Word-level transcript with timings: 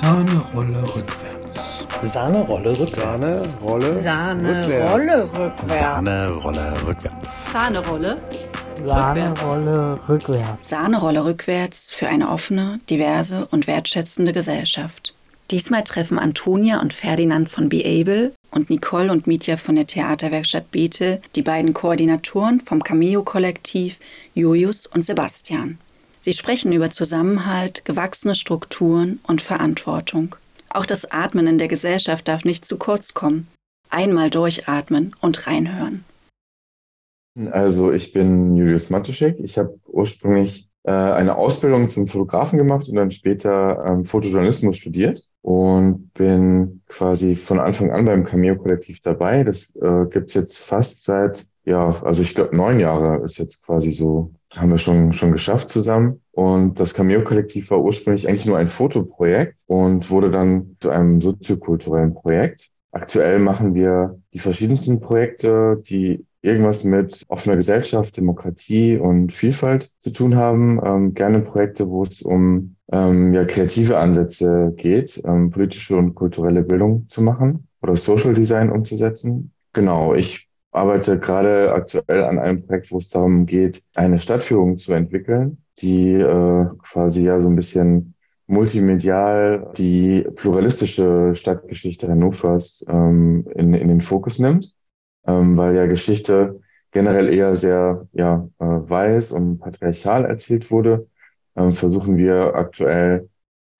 Sahnerolle 0.00 0.82
rückwärts. 0.96 1.86
Sahnerolle 2.00 2.70
rückwärts. 2.70 2.96
Sahnerolle 2.96 3.94
Sahnerolle 3.98 5.28
rückwärts. 5.38 5.78
Sahnerolle 5.78 6.74
rückwärts. 6.86 7.52
Sahnerolle. 7.52 8.16
Sahnerolle 8.82 9.98
rückwärts. 10.08 10.70
Sahnerolle 10.70 11.24
rückwärts 11.26 11.92
für 11.92 12.08
eine 12.08 12.30
offene, 12.30 12.80
diverse 12.88 13.46
und 13.50 13.66
wertschätzende 13.66 14.32
Gesellschaft. 14.32 15.12
Diesmal 15.50 15.84
treffen 15.84 16.18
Antonia 16.18 16.80
und 16.80 16.94
Ferdinand 16.94 17.50
von 17.50 17.68
Be 17.68 17.82
Able 17.84 18.32
und 18.50 18.70
Nicole 18.70 19.12
und 19.12 19.26
Mitya 19.26 19.58
von 19.58 19.76
der 19.76 19.86
Theaterwerkstatt 19.86 20.70
Bethel 20.70 21.20
die 21.34 21.42
beiden 21.42 21.74
Koordinatoren 21.74 22.62
vom 22.62 22.82
Cameo-Kollektiv 22.82 23.98
Julius 24.32 24.86
und 24.86 25.04
Sebastian. 25.04 25.76
Sie 26.22 26.34
sprechen 26.34 26.72
über 26.72 26.90
Zusammenhalt, 26.90 27.84
gewachsene 27.84 28.34
Strukturen 28.34 29.20
und 29.26 29.40
Verantwortung. 29.40 30.36
Auch 30.68 30.86
das 30.86 31.10
Atmen 31.10 31.46
in 31.46 31.58
der 31.58 31.68
Gesellschaft 31.68 32.28
darf 32.28 32.44
nicht 32.44 32.64
zu 32.64 32.76
kurz 32.76 33.14
kommen. 33.14 33.48
Einmal 33.88 34.30
durchatmen 34.30 35.16
und 35.20 35.46
reinhören. 35.46 36.04
Also 37.50 37.90
ich 37.90 38.12
bin 38.12 38.54
Julius 38.56 38.90
Matuschek. 38.90 39.40
Ich 39.40 39.56
habe 39.56 39.78
ursprünglich 39.86 40.68
äh, 40.82 40.92
eine 40.92 41.36
Ausbildung 41.36 41.88
zum 41.88 42.06
Fotografen 42.06 42.58
gemacht 42.58 42.88
und 42.88 42.96
dann 42.96 43.10
später 43.10 43.84
ähm, 43.86 44.04
Fotojournalismus 44.04 44.76
studiert 44.76 45.22
und 45.42 46.12
bin 46.14 46.82
quasi 46.88 47.36
von 47.36 47.58
Anfang 47.58 47.90
an 47.90 48.04
beim 48.04 48.24
Cameo-Kollektiv 48.24 49.00
dabei. 49.00 49.42
Das 49.42 49.74
äh, 49.76 50.06
gibt's 50.10 50.34
jetzt 50.34 50.58
fast 50.58 51.04
seit, 51.04 51.46
ja, 51.64 52.00
also 52.02 52.22
ich 52.22 52.34
glaube 52.34 52.54
neun 52.54 52.78
Jahre 52.78 53.22
ist 53.24 53.38
jetzt 53.38 53.64
quasi 53.64 53.90
so 53.90 54.32
haben 54.56 54.70
wir 54.70 54.78
schon, 54.78 55.12
schon 55.12 55.32
geschafft 55.32 55.70
zusammen. 55.70 56.20
Und 56.32 56.80
das 56.80 56.94
Cameo-Kollektiv 56.94 57.70
war 57.70 57.80
ursprünglich 57.80 58.28
eigentlich 58.28 58.46
nur 58.46 58.58
ein 58.58 58.68
Fotoprojekt 58.68 59.58
und 59.66 60.10
wurde 60.10 60.30
dann 60.30 60.76
zu 60.80 60.90
einem 60.90 61.20
soziokulturellen 61.20 62.14
Projekt. 62.14 62.70
Aktuell 62.92 63.38
machen 63.38 63.74
wir 63.74 64.18
die 64.34 64.40
verschiedensten 64.40 65.00
Projekte, 65.00 65.80
die 65.86 66.24
irgendwas 66.42 66.84
mit 66.84 67.24
offener 67.28 67.56
Gesellschaft, 67.56 68.16
Demokratie 68.16 68.96
und 68.96 69.32
Vielfalt 69.32 69.92
zu 70.00 70.10
tun 70.10 70.34
haben. 70.34 70.80
Ähm, 70.84 71.14
gerne 71.14 71.40
Projekte, 71.42 71.88
wo 71.88 72.02
es 72.02 72.22
um 72.22 72.76
ähm, 72.90 73.32
ja, 73.34 73.44
kreative 73.44 73.98
Ansätze 73.98 74.72
geht, 74.76 75.20
ähm, 75.24 75.50
politische 75.50 75.96
und 75.96 76.14
kulturelle 76.14 76.62
Bildung 76.62 77.06
zu 77.08 77.22
machen 77.22 77.68
oder 77.82 77.96
Social 77.96 78.34
Design 78.34 78.70
umzusetzen. 78.70 79.52
Genau, 79.72 80.14
ich 80.14 80.49
arbeite 80.72 81.18
gerade 81.18 81.72
aktuell 81.72 82.24
an 82.24 82.38
einem 82.38 82.64
Projekt, 82.64 82.90
wo 82.92 82.98
es 82.98 83.08
darum 83.08 83.46
geht, 83.46 83.82
eine 83.94 84.18
Stadtführung 84.18 84.78
zu 84.78 84.92
entwickeln, 84.92 85.58
die 85.80 86.12
äh, 86.12 86.66
quasi 86.82 87.24
ja 87.24 87.38
so 87.38 87.48
ein 87.48 87.56
bisschen 87.56 88.14
multimedial 88.46 89.72
die 89.76 90.26
pluralistische 90.34 91.32
Stadtgeschichte 91.34 92.08
Hannovers 92.08 92.84
ähm, 92.88 93.46
in, 93.54 93.74
in 93.74 93.88
den 93.88 94.00
Fokus 94.00 94.38
nimmt, 94.38 94.74
ähm, 95.26 95.56
weil 95.56 95.76
ja 95.76 95.86
Geschichte 95.86 96.60
generell 96.90 97.32
eher 97.32 97.54
sehr 97.54 98.08
ja, 98.12 98.48
äh, 98.58 98.64
weiß 98.64 99.32
und 99.32 99.58
patriarchal 99.58 100.24
erzählt 100.24 100.70
wurde, 100.70 101.08
ähm, 101.56 101.74
versuchen 101.74 102.16
wir 102.16 102.54
aktuell 102.54 103.28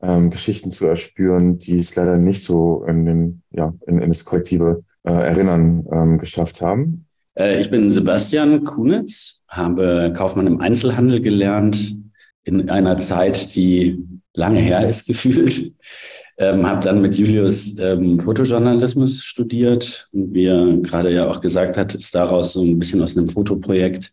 ähm, 0.02 0.30
Geschichten 0.30 0.70
zu 0.70 0.86
erspüren, 0.86 1.58
die 1.58 1.78
es 1.78 1.94
leider 1.96 2.16
nicht 2.16 2.44
so 2.44 2.84
in, 2.84 3.04
den, 3.04 3.42
ja, 3.50 3.74
in, 3.86 4.00
in 4.00 4.08
das 4.08 4.24
kollektive 4.24 4.84
äh, 5.04 5.12
Erinnern 5.12 5.86
ähm, 5.92 6.18
geschafft 6.18 6.60
haben. 6.60 7.06
Äh, 7.34 7.60
ich 7.60 7.70
bin 7.70 7.90
Sebastian 7.90 8.64
Kunitz, 8.64 9.42
habe 9.48 10.12
Kaufmann 10.16 10.46
im 10.46 10.60
Einzelhandel 10.60 11.20
gelernt 11.20 11.96
in 12.44 12.70
einer 12.70 12.98
Zeit, 12.98 13.54
die 13.54 14.04
lange 14.34 14.60
her 14.60 14.88
ist 14.88 15.06
gefühlt. 15.06 15.72
Ähm, 16.38 16.66
habe 16.66 16.82
dann 16.82 17.02
mit 17.02 17.16
Julius 17.16 17.78
ähm, 17.78 18.18
Fotojournalismus 18.18 19.22
studiert 19.22 20.08
und 20.12 20.32
wie 20.32 20.46
er 20.46 20.78
gerade 20.78 21.12
ja 21.12 21.26
auch 21.26 21.42
gesagt 21.42 21.76
hat, 21.76 21.94
ist 21.94 22.14
daraus 22.14 22.54
so 22.54 22.62
ein 22.62 22.78
bisschen 22.78 23.02
aus 23.02 23.16
einem 23.16 23.28
Fotoprojekt 23.28 24.10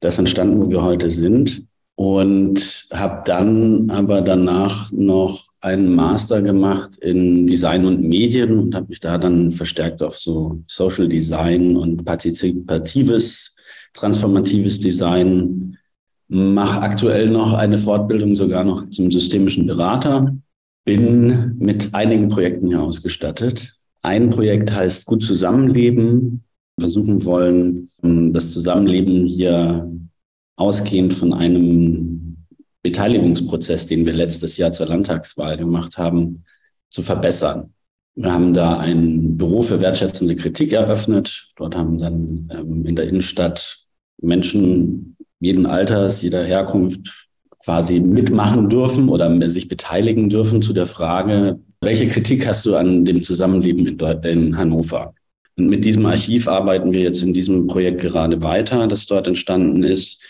das 0.00 0.18
entstanden, 0.18 0.60
wo 0.60 0.70
wir 0.70 0.82
heute 0.82 1.08
sind 1.08 1.64
und 1.96 2.86
habe 2.92 3.22
dann 3.24 3.90
aber 3.90 4.20
danach 4.20 4.92
noch 4.92 5.46
einen 5.60 5.94
Master 5.94 6.42
gemacht 6.42 6.96
in 6.96 7.46
Design 7.46 7.86
und 7.86 8.02
Medien 8.02 8.58
und 8.58 8.74
habe 8.74 8.88
mich 8.88 9.00
da 9.00 9.16
dann 9.16 9.50
verstärkt 9.50 10.02
auf 10.02 10.18
so 10.18 10.62
Social 10.68 11.08
Design 11.08 11.74
und 11.74 12.04
partizipatives, 12.04 13.56
transformatives 13.94 14.78
Design. 14.78 15.78
Mache 16.28 16.82
aktuell 16.82 17.30
noch 17.30 17.54
eine 17.54 17.78
Fortbildung 17.78 18.34
sogar 18.34 18.62
noch 18.62 18.90
zum 18.90 19.10
systemischen 19.10 19.66
Berater. 19.66 20.36
Bin 20.84 21.56
mit 21.58 21.94
einigen 21.94 22.28
Projekten 22.28 22.68
hier 22.68 22.82
ausgestattet. 22.82 23.74
Ein 24.02 24.28
Projekt 24.30 24.70
heißt 24.70 25.06
Gut 25.06 25.22
Zusammenleben. 25.22 26.44
Versuchen 26.78 27.24
wollen, 27.24 27.88
das 28.02 28.52
Zusammenleben 28.52 29.24
hier 29.24 29.90
ausgehend 30.56 31.14
von 31.14 31.32
einem 31.32 32.38
Beteiligungsprozess, 32.82 33.86
den 33.86 34.06
wir 34.06 34.12
letztes 34.12 34.56
Jahr 34.56 34.72
zur 34.72 34.86
Landtagswahl 34.86 35.56
gemacht 35.56 35.98
haben, 35.98 36.44
zu 36.90 37.02
verbessern. 37.02 37.74
Wir 38.14 38.32
haben 38.32 38.54
da 38.54 38.78
ein 38.78 39.36
Büro 39.36 39.60
für 39.60 39.80
wertschätzende 39.80 40.36
Kritik 40.36 40.72
eröffnet. 40.72 41.52
Dort 41.56 41.76
haben 41.76 41.98
dann 41.98 42.48
ähm, 42.50 42.86
in 42.86 42.96
der 42.96 43.08
Innenstadt 43.08 43.80
Menschen 44.22 45.16
jeden 45.40 45.66
Alters, 45.66 46.22
jeder 46.22 46.42
Herkunft 46.42 47.28
quasi 47.62 48.00
mitmachen 48.00 48.70
dürfen 48.70 49.08
oder 49.08 49.50
sich 49.50 49.68
beteiligen 49.68 50.30
dürfen 50.30 50.62
zu 50.62 50.72
der 50.72 50.86
Frage, 50.86 51.60
welche 51.80 52.06
Kritik 52.08 52.46
hast 52.46 52.64
du 52.64 52.76
an 52.76 53.04
dem 53.04 53.22
Zusammenleben 53.22 53.86
in, 53.86 53.98
in 53.98 54.56
Hannover? 54.56 55.12
Und 55.56 55.68
mit 55.68 55.84
diesem 55.84 56.06
Archiv 56.06 56.48
arbeiten 56.48 56.92
wir 56.92 57.00
jetzt 57.00 57.22
in 57.22 57.34
diesem 57.34 57.66
Projekt 57.66 58.00
gerade 58.00 58.40
weiter, 58.40 58.86
das 58.86 59.06
dort 59.06 59.26
entstanden 59.26 59.82
ist 59.82 60.22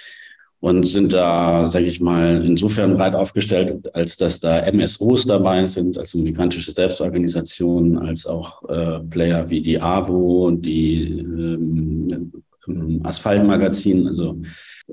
und 0.60 0.84
sind 0.84 1.12
da, 1.12 1.66
sage 1.66 1.86
ich 1.86 2.00
mal, 2.00 2.44
insofern 2.44 2.94
breit 2.96 3.14
aufgestellt, 3.14 3.94
als 3.94 4.16
dass 4.16 4.40
da 4.40 4.70
MSOs 4.70 5.26
dabei 5.26 5.66
sind, 5.66 5.98
also 5.98 6.18
migrantische 6.18 6.72
Selbstorganisationen, 6.72 7.98
als 7.98 8.26
auch 8.26 8.68
äh, 8.68 9.00
Player 9.00 9.48
wie 9.50 9.60
die 9.60 9.80
AWO 9.80 10.46
und 10.46 10.64
die 10.64 11.18
ähm, 11.18 12.32
Asphaltmagazin, 13.04 14.08
also 14.08 14.40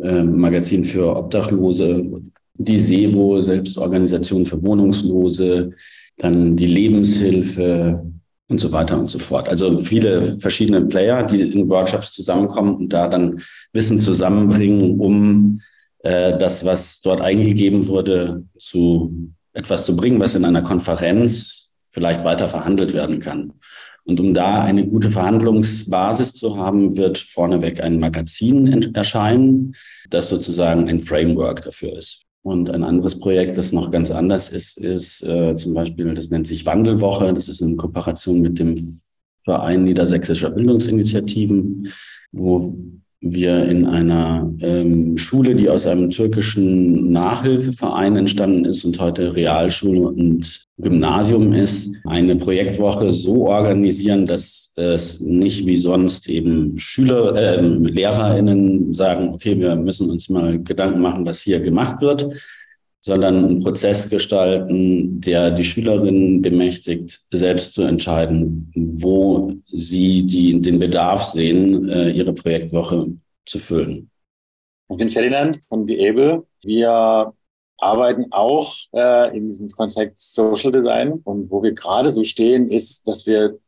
äh, 0.02 0.23
Magazin 0.23 0.85
für 0.85 1.16
Obdachlose, 1.16 2.22
die 2.57 2.79
SEWO, 2.79 3.41
Selbstorganisation 3.41 4.46
für 4.46 4.63
Wohnungslose, 4.63 5.72
dann 6.18 6.56
die 6.56 6.68
Lebenshilfe, 6.68 8.06
und 8.53 8.59
so 8.59 8.72
weiter 8.72 8.97
und 8.97 9.09
so 9.09 9.19
fort. 9.19 9.50
Also 9.50 9.78
viele 9.78 10.24
verschiedene 10.38 10.86
Player, 10.86 11.24
die 11.24 11.41
in 11.41 11.69
Workshops 11.69 12.12
zusammenkommen 12.12 12.75
und 12.75 12.90
da 12.90 13.08
dann 13.08 13.41
Wissen 13.74 14.00
zusammenbringen, 14.00 15.00
um 15.00 15.62
äh, 16.03 16.38
das, 16.38 16.64
was 16.66 17.02
dort 17.02 17.22
eingegeben 17.22 17.88
wurde, 17.88 18.46
zu 18.58 19.31
etwas 19.53 19.86
zu 19.86 19.96
bringen, 19.96 20.19
was 20.19 20.36
in 20.36 20.46
einer 20.46 20.62
Konferenz 20.62 21.74
vielleicht 21.90 22.24
weiter 22.24 22.47
verhandelt 22.47 22.94
werden 22.94 23.19
kann. 23.19 23.53
Und 24.06 24.19
um 24.19 24.34
da 24.34 24.64
eine 24.64 24.85
gute 24.85 25.12
Verhandlungsbasis 25.12 26.34
zu 26.34 26.58
haben, 26.58 26.97
wird 26.97 27.18
vorneweg 27.18 27.81
ein 27.81 28.00
Magazin 28.00 28.94
erscheinen, 28.94 29.75
das 30.09 30.30
sozusagen 30.30 30.90
ein 30.90 31.00
Framework 31.00 31.62
dafür 31.62 31.97
ist. 31.97 32.24
Und 32.43 32.69
ein 32.69 32.83
anderes 32.83 33.19
Projekt, 33.19 33.57
das 33.57 33.71
noch 33.71 33.89
ganz 33.89 34.11
anders 34.11 34.49
ist, 34.49 34.77
ist 34.77 35.23
äh, 35.23 35.55
zum 35.55 35.73
Beispiel, 35.73 36.13
das 36.13 36.29
nennt 36.29 36.45
sich 36.45 36.65
Wandelwoche. 36.65 37.33
Das 37.33 37.47
ist 37.47 37.61
in 37.61 37.77
Kooperation 37.77 38.41
mit 38.41 38.59
dem 38.59 38.75
Verein 39.45 39.85
Niedersächsischer 39.85 40.49
Bildungsinitiativen, 40.49 41.87
wo 42.33 42.77
wir 43.23 43.66
in 43.66 43.85
einer 43.85 44.53
ähm, 44.59 45.17
Schule, 45.17 45.56
die 45.56 45.69
aus 45.69 45.88
einem 45.88 46.09
türkischen 46.09 47.11
Nachhilfeverein 47.11 48.17
entstanden 48.17 48.66
ist 48.66 48.84
und 48.84 49.00
heute 49.00 49.34
Realschule 49.34 50.02
und 50.02 50.66
Gymnasium 50.78 51.53
ist, 51.53 51.96
eine 52.05 52.35
Projektwoche 52.35 53.11
so 53.11 53.47
organisieren, 53.47 54.25
dass 54.25 54.73
es 54.75 55.22
nicht 55.22 55.66
wie 55.66 55.78
sonst 55.78 56.28
eben 56.28 56.78
Schüler, 56.78 57.35
äh, 57.35 57.61
LehrerInnen 57.61 58.93
sagen, 58.93 59.29
okay, 59.29 59.58
wir 59.58 59.75
müssen 59.75 60.09
uns 60.09 60.28
mal 60.29 60.61
Gedanken 60.61 60.99
machen, 60.99 61.25
was 61.25 61.41
hier 61.41 61.59
gemacht 61.59 62.02
wird, 62.02 62.28
sondern 63.05 63.35
einen 63.35 63.59
Prozess 63.61 64.09
gestalten, 64.09 65.20
der 65.20 65.52
die 65.52 65.66
Schülerinnen 65.66 66.41
bemächtigt, 66.41 67.20
selbst 67.32 67.73
zu 67.73 67.82
entscheiden, 67.82 68.72
wo 68.76 69.52
sie 69.67 70.26
die, 70.26 70.61
den 70.61 70.79
Bedarf 70.79 71.23
sehen, 71.26 71.90
äh, 71.90 72.11
ihre 72.11 72.32
Projektwoche 72.32 73.08
zu 73.46 73.59
füllen. 73.59 74.09
Ich 74.90 74.97
bin 74.97 75.11
Ferdinand 75.11 75.59
von 75.67 75.85
Beable. 75.85 76.46
Wir 76.61 77.34
arbeiten 77.78 78.28
auch 78.32 78.73
äh, 78.94 79.35
in 79.35 79.47
diesem 79.47 79.70
Konzept 79.70 80.22
Social 80.22 80.72
Design. 80.72 81.20
Und 81.26 81.52
wo 81.52 81.61
wir 81.61 81.73
gerade 81.73 82.09
so 82.09 82.23
stehen, 82.23 82.70
ist, 82.70 83.06
dass 83.06 83.26
wir 83.26 83.59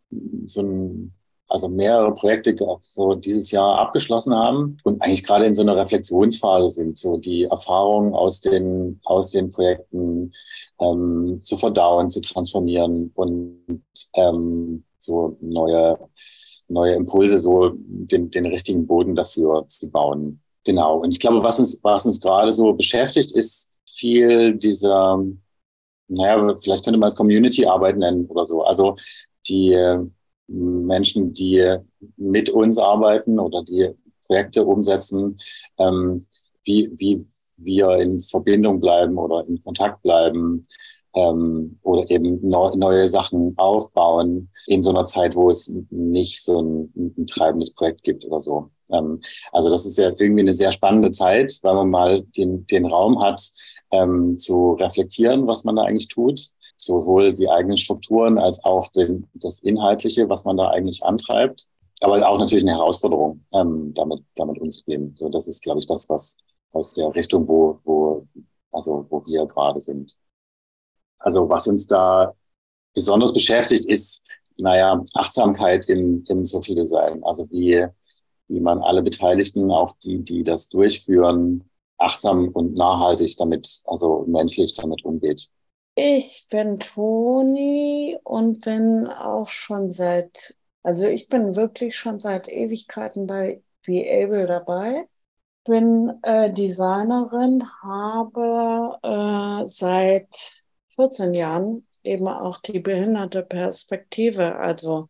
so 0.45 0.61
ein 0.61 1.14
also 1.47 1.69
mehrere 1.69 2.13
Projekte 2.13 2.55
so 2.81 3.15
dieses 3.15 3.51
Jahr 3.51 3.77
abgeschlossen 3.77 4.33
haben 4.33 4.77
und 4.83 5.01
eigentlich 5.01 5.23
gerade 5.23 5.45
in 5.45 5.53
so 5.53 5.61
einer 5.61 5.77
Reflexionsphase 5.77 6.69
sind, 6.69 6.97
so 6.97 7.17
die 7.17 7.43
Erfahrungen 7.43 8.13
aus 8.13 8.39
den, 8.39 8.99
aus 9.03 9.31
den 9.31 9.51
Projekten 9.51 10.33
ähm, 10.79 11.39
zu 11.43 11.57
verdauen, 11.57 12.09
zu 12.09 12.21
transformieren 12.21 13.11
und 13.13 13.83
ähm, 14.15 14.83
so 14.99 15.37
neue, 15.39 15.99
neue 16.67 16.95
Impulse, 16.95 17.39
so 17.39 17.73
den, 17.75 18.31
den 18.31 18.45
richtigen 18.47 18.87
Boden 18.87 19.15
dafür 19.15 19.65
zu 19.67 19.89
bauen. 19.89 20.41
Genau. 20.63 20.97
Und 20.97 21.13
ich 21.13 21.19
glaube, 21.19 21.43
was 21.43 21.59
uns, 21.59 21.79
was 21.83 22.07
uns 22.07 22.19
gerade 22.19 22.51
so 22.51 22.73
beschäftigt, 22.73 23.31
ist 23.31 23.71
viel 23.87 24.55
dieser, 24.55 25.23
naja, 26.07 26.55
vielleicht 26.59 26.83
könnte 26.83 26.99
man 26.99 27.07
es 27.07 27.15
Community-Arbeit 27.15 27.97
nennen 27.97 28.25
oder 28.25 28.47
so. 28.47 28.63
Also 28.63 28.95
die 29.47 29.77
Menschen, 30.47 31.33
die 31.33 31.77
mit 32.17 32.49
uns 32.49 32.77
arbeiten 32.77 33.39
oder 33.39 33.63
die 33.63 33.89
Projekte 34.25 34.65
umsetzen, 34.65 35.37
ähm, 35.77 36.25
wie, 36.63 36.91
wie 36.95 37.25
wir 37.57 37.91
in 37.97 38.21
Verbindung 38.21 38.79
bleiben 38.79 39.17
oder 39.17 39.45
in 39.47 39.61
Kontakt 39.61 40.01
bleiben 40.01 40.63
ähm, 41.15 41.79
oder 41.83 42.09
eben 42.09 42.47
neu, 42.47 42.75
neue 42.75 43.07
Sachen 43.07 43.53
aufbauen 43.57 44.49
in 44.67 44.81
so 44.83 44.89
einer 44.89 45.05
Zeit, 45.05 45.35
wo 45.35 45.49
es 45.49 45.73
nicht 45.89 46.43
so 46.43 46.61
ein, 46.61 47.13
ein 47.17 47.27
treibendes 47.27 47.73
Projekt 47.73 48.03
gibt 48.03 48.25
oder 48.25 48.41
so. 48.41 48.69
Ähm, 48.91 49.21
also 49.51 49.69
das 49.69 49.85
ist 49.85 49.97
ja 49.97 50.11
irgendwie 50.17 50.41
eine 50.41 50.53
sehr 50.53 50.71
spannende 50.71 51.11
Zeit, 51.11 51.59
weil 51.61 51.75
man 51.75 51.89
mal 51.89 52.23
den, 52.37 52.67
den 52.67 52.85
Raum 52.85 53.21
hat, 53.21 53.51
ähm, 53.91 54.35
zu 54.35 54.73
reflektieren, 54.73 55.47
was 55.47 55.63
man 55.63 55.75
da 55.75 55.83
eigentlich 55.83 56.07
tut 56.07 56.51
sowohl 56.77 57.33
die 57.33 57.49
eigenen 57.49 57.77
Strukturen 57.77 58.37
als 58.37 58.63
auch 58.63 58.89
den, 58.91 59.27
das 59.33 59.59
Inhaltliche, 59.59 60.29
was 60.29 60.45
man 60.45 60.57
da 60.57 60.69
eigentlich 60.69 61.03
antreibt. 61.03 61.67
Aber 62.01 62.15
es 62.15 62.21
ist 62.21 62.27
auch 62.27 62.37
natürlich 62.37 62.63
eine 62.63 62.73
Herausforderung, 62.77 63.45
ähm, 63.53 63.93
damit, 63.93 64.21
damit 64.35 64.59
umzugehen. 64.59 65.15
So, 65.17 65.29
das 65.29 65.47
ist, 65.47 65.63
glaube 65.63 65.79
ich, 65.79 65.87
das, 65.87 66.07
was 66.09 66.37
aus 66.71 66.93
der 66.93 67.13
Richtung, 67.15 67.47
wo, 67.47 67.79
wo, 67.83 68.27
also, 68.71 69.05
wo 69.09 69.25
wir 69.25 69.45
gerade 69.45 69.79
sind. 69.79 70.17
Also, 71.19 71.47
was 71.49 71.67
uns 71.67 71.87
da 71.87 72.33
besonders 72.93 73.33
beschäftigt, 73.33 73.85
ist, 73.85 74.25
naja, 74.57 75.03
Achtsamkeit 75.13 75.89
im, 75.89 76.23
im 76.27 76.43
Social 76.45 76.75
Design. 76.75 77.23
Also, 77.23 77.49
wie, 77.49 77.87
wie 78.47 78.59
man 78.59 78.81
alle 78.81 79.01
Beteiligten, 79.01 79.71
auch 79.71 79.93
die, 80.03 80.23
die 80.23 80.43
das 80.43 80.69
durchführen, 80.69 81.63
achtsam 81.97 82.49
und 82.49 82.75
nachhaltig 82.75 83.37
damit, 83.37 83.81
also 83.85 84.25
menschlich 84.27 84.73
damit 84.73 85.03
umgeht. 85.05 85.49
Ich 85.95 86.47
bin 86.49 86.79
Toni 86.79 88.17
und 88.23 88.61
bin 88.61 89.07
auch 89.07 89.49
schon 89.49 89.93
seit, 89.93 90.55
also 90.83 91.05
ich 91.07 91.29
bin 91.29 91.55
wirklich 91.55 91.95
schon 91.97 92.19
seit 92.19 92.47
Ewigkeiten 92.49 93.27
bei 93.27 93.63
Be 93.85 94.03
Able 94.09 94.45
dabei. 94.47 95.07
Bin 95.65 96.13
äh, 96.23 96.51
Designerin, 96.53 97.63
habe 97.83 98.99
äh, 99.03 99.67
seit 99.67 100.63
14 100.89 101.33
Jahren 101.33 101.87
eben 102.03 102.27
auch 102.27 102.59
die 102.59 102.79
behinderte 102.79 103.43
Perspektive, 103.43 104.55
also 104.57 105.09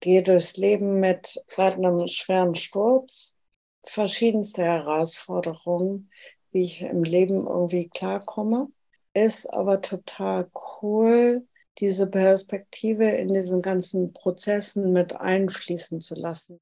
gehe 0.00 0.22
durchs 0.22 0.56
Leben 0.56 1.00
mit 1.00 1.42
einem 1.56 2.06
schweren 2.08 2.54
Sturz, 2.54 3.36
verschiedenste 3.84 4.64
Herausforderungen, 4.64 6.10
wie 6.52 6.62
ich 6.64 6.82
im 6.82 7.04
Leben 7.04 7.46
irgendwie 7.46 7.88
klarkomme 7.88 8.68
ist 9.24 9.46
aber 9.46 9.80
total 9.80 10.50
cool, 10.82 11.46
diese 11.78 12.08
Perspektive 12.08 13.04
in 13.04 13.32
diesen 13.32 13.62
ganzen 13.62 14.12
Prozessen 14.12 14.92
mit 14.92 15.14
einfließen 15.14 16.00
zu 16.00 16.14
lassen. 16.14 16.60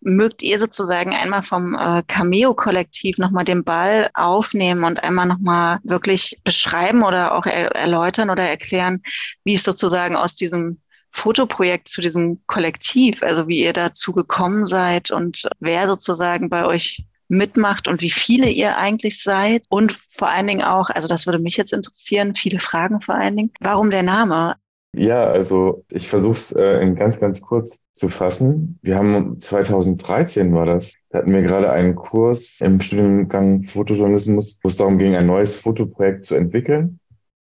Mögt 0.00 0.42
ihr 0.42 0.58
sozusagen 0.58 1.14
einmal 1.14 1.42
vom 1.42 1.74
äh, 1.74 2.02
Cameo-Kollektiv 2.06 3.16
nochmal 3.16 3.44
den 3.44 3.64
Ball 3.64 4.10
aufnehmen 4.12 4.84
und 4.84 5.02
einmal 5.02 5.26
nochmal 5.26 5.78
wirklich 5.82 6.40
beschreiben 6.44 7.02
oder 7.02 7.34
auch 7.34 7.46
er 7.46 7.70
erläutern 7.74 8.28
oder 8.28 8.42
erklären, 8.42 9.02
wie 9.44 9.54
es 9.54 9.62
sozusagen 9.62 10.14
aus 10.14 10.36
diesem 10.36 10.82
Fotoprojekt 11.10 11.88
zu 11.88 12.00
diesem 12.00 12.44
Kollektiv, 12.46 13.22
also 13.22 13.48
wie 13.48 13.60
ihr 13.60 13.72
dazu 13.72 14.12
gekommen 14.12 14.66
seid 14.66 15.10
und 15.10 15.48
wer 15.60 15.86
sozusagen 15.86 16.50
bei 16.50 16.66
euch 16.66 17.04
mitmacht 17.28 17.88
und 17.88 18.02
wie 18.02 18.10
viele 18.10 18.48
ihr 18.48 18.76
eigentlich 18.76 19.22
seid. 19.22 19.64
Und 19.68 19.98
vor 20.10 20.28
allen 20.28 20.46
Dingen 20.46 20.62
auch, 20.62 20.90
also 20.90 21.08
das 21.08 21.26
würde 21.26 21.38
mich 21.38 21.56
jetzt 21.56 21.72
interessieren, 21.72 22.34
viele 22.34 22.60
Fragen 22.60 23.00
vor 23.00 23.14
allen 23.14 23.36
Dingen, 23.36 23.52
warum 23.60 23.90
der 23.90 24.02
Name? 24.02 24.56
Ja, 24.96 25.26
also 25.26 25.84
ich 25.90 26.08
versuche 26.08 26.34
es 26.34 26.52
äh, 26.52 26.94
ganz, 26.94 27.18
ganz 27.18 27.40
kurz 27.40 27.80
zu 27.92 28.08
fassen. 28.08 28.78
Wir 28.82 28.96
haben 28.96 29.40
2013 29.40 30.54
war 30.54 30.66
das. 30.66 30.94
Da 31.10 31.18
hatten 31.18 31.32
wir 31.32 31.42
gerade 31.42 31.70
einen 31.72 31.96
Kurs 31.96 32.58
im 32.60 32.80
Studiengang 32.80 33.64
Fotojournalismus, 33.64 34.58
wo 34.62 34.68
es 34.68 34.76
darum 34.76 34.98
ging, 34.98 35.16
ein 35.16 35.26
neues 35.26 35.54
Fotoprojekt 35.54 36.24
zu 36.24 36.36
entwickeln. 36.36 37.00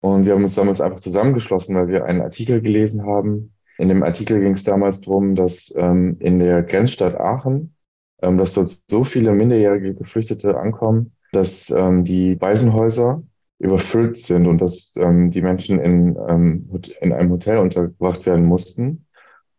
Und 0.00 0.24
wir 0.24 0.34
haben 0.34 0.44
uns 0.44 0.54
damals 0.54 0.80
einfach 0.80 1.00
zusammengeschlossen, 1.00 1.74
weil 1.74 1.88
wir 1.88 2.04
einen 2.04 2.22
Artikel 2.22 2.60
gelesen 2.60 3.06
haben. 3.06 3.52
In 3.78 3.88
dem 3.88 4.02
Artikel 4.04 4.40
ging 4.40 4.54
es 4.54 4.64
damals 4.64 5.00
darum, 5.00 5.34
dass 5.34 5.72
ähm, 5.76 6.16
in 6.20 6.38
der 6.38 6.62
Grenzstadt 6.62 7.18
Aachen 7.18 7.74
ähm, 8.22 8.38
dass 8.38 8.54
dort 8.54 8.78
so 8.88 9.04
viele 9.04 9.32
minderjährige 9.32 9.94
Geflüchtete 9.94 10.56
ankommen, 10.56 11.12
dass 11.32 11.70
ähm, 11.70 12.04
die 12.04 12.40
Waisenhäuser 12.40 13.22
überfüllt 13.58 14.16
sind 14.16 14.46
und 14.46 14.58
dass 14.58 14.92
ähm, 14.96 15.30
die 15.30 15.42
Menschen 15.42 15.80
in, 15.80 16.16
ähm, 16.28 16.68
in 17.00 17.12
einem 17.12 17.30
Hotel 17.30 17.58
untergebracht 17.58 18.26
werden 18.26 18.44
mussten. 18.44 19.06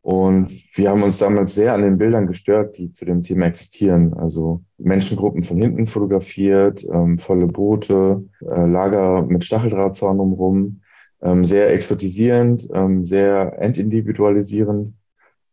Und 0.02 0.52
wir 0.76 0.90
haben 0.90 1.02
uns 1.02 1.18
damals 1.18 1.56
sehr 1.56 1.74
an 1.74 1.82
den 1.82 1.98
Bildern 1.98 2.28
gestört, 2.28 2.78
die 2.78 2.92
zu 2.92 3.06
dem 3.06 3.22
Thema 3.22 3.46
existieren. 3.46 4.14
Also 4.14 4.62
Menschengruppen 4.78 5.44
von 5.44 5.58
hinten 5.58 5.88
fotografiert, 5.88 6.86
ähm, 6.92 7.18
volle 7.18 7.48
Boote, 7.48 8.22
äh, 8.42 8.66
Lager 8.66 9.22
mit 9.22 9.46
Stacheldrahtzaun 9.46 10.18
drumherum, 10.18 10.82
ähm, 11.22 11.46
sehr 11.46 11.72
exotisierend, 11.72 12.68
ähm, 12.74 13.06
sehr 13.06 13.58
entindividualisierend. 13.62 14.94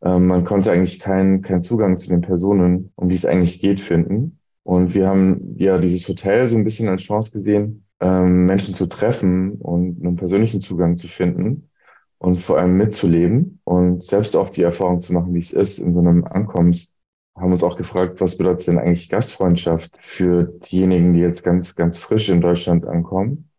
Ähm, 0.03 0.27
man 0.27 0.45
konnte 0.45 0.73
eigentlich 0.73 1.01
keinen 1.01 1.43
keinen 1.43 1.63
Zugang 1.63 1.99
zu 1.99 2.09
den 2.09 2.21
Personen, 2.23 2.93
um 2.97 3.09
die 3.09 3.15
es 3.17 3.25
eigentlich 3.25 3.61
geht, 3.61 3.81
finden. 3.81 4.39
Und 4.63 4.95
wir 4.95 5.09
haben 5.09 5.57
ja 5.57 5.79
dieses 5.79 6.07
Hotel 6.09 6.47
so 6.49 6.57
ein 6.57 6.65
bisschen 6.65 6.89
als 6.89 7.03
Chance 7.03 7.33
gesehen, 7.33 7.87
ähm, 8.01 8.47
Menschen 8.47 8.75
zu 8.75 8.87
treffen 8.87 9.55
und 9.55 10.05
einen 10.05 10.17
persönlichen 10.17 10.61
Zugang 10.61 10.97
zu 10.97 11.09
finden 11.09 11.71
und 12.19 12.41
vor 12.41 12.59
allem 12.59 12.77
mitzuleben 12.77 13.61
und 13.65 14.05
selbst 14.05 14.37
auch 14.37 14.51
die 14.51 14.63
Erfahrung 14.63 15.01
zu 15.01 15.13
machen, 15.13 15.35
wie 15.35 15.39
es 15.39 15.53
ist 15.53 15.79
in 15.79 15.95
so 15.95 16.01
einem 16.01 16.25
Ankommens. 16.25 16.95
Haben 17.37 17.53
uns 17.53 17.63
auch 17.63 17.77
gefragt, 17.77 18.21
was 18.21 18.37
bedeutet 18.37 18.67
denn 18.69 18.79
eigentlich 18.79 19.09
Gastfreundschaft 19.09 19.99
für 20.03 20.45
diejenigen, 20.45 21.15
die 21.15 21.21
jetzt 21.21 21.43
ganz, 21.43 21.75
ganz 21.75 21.97
frisch 21.99 22.29
in 22.29 22.41
Deutschland 22.41 22.87
ankommen 22.87 23.51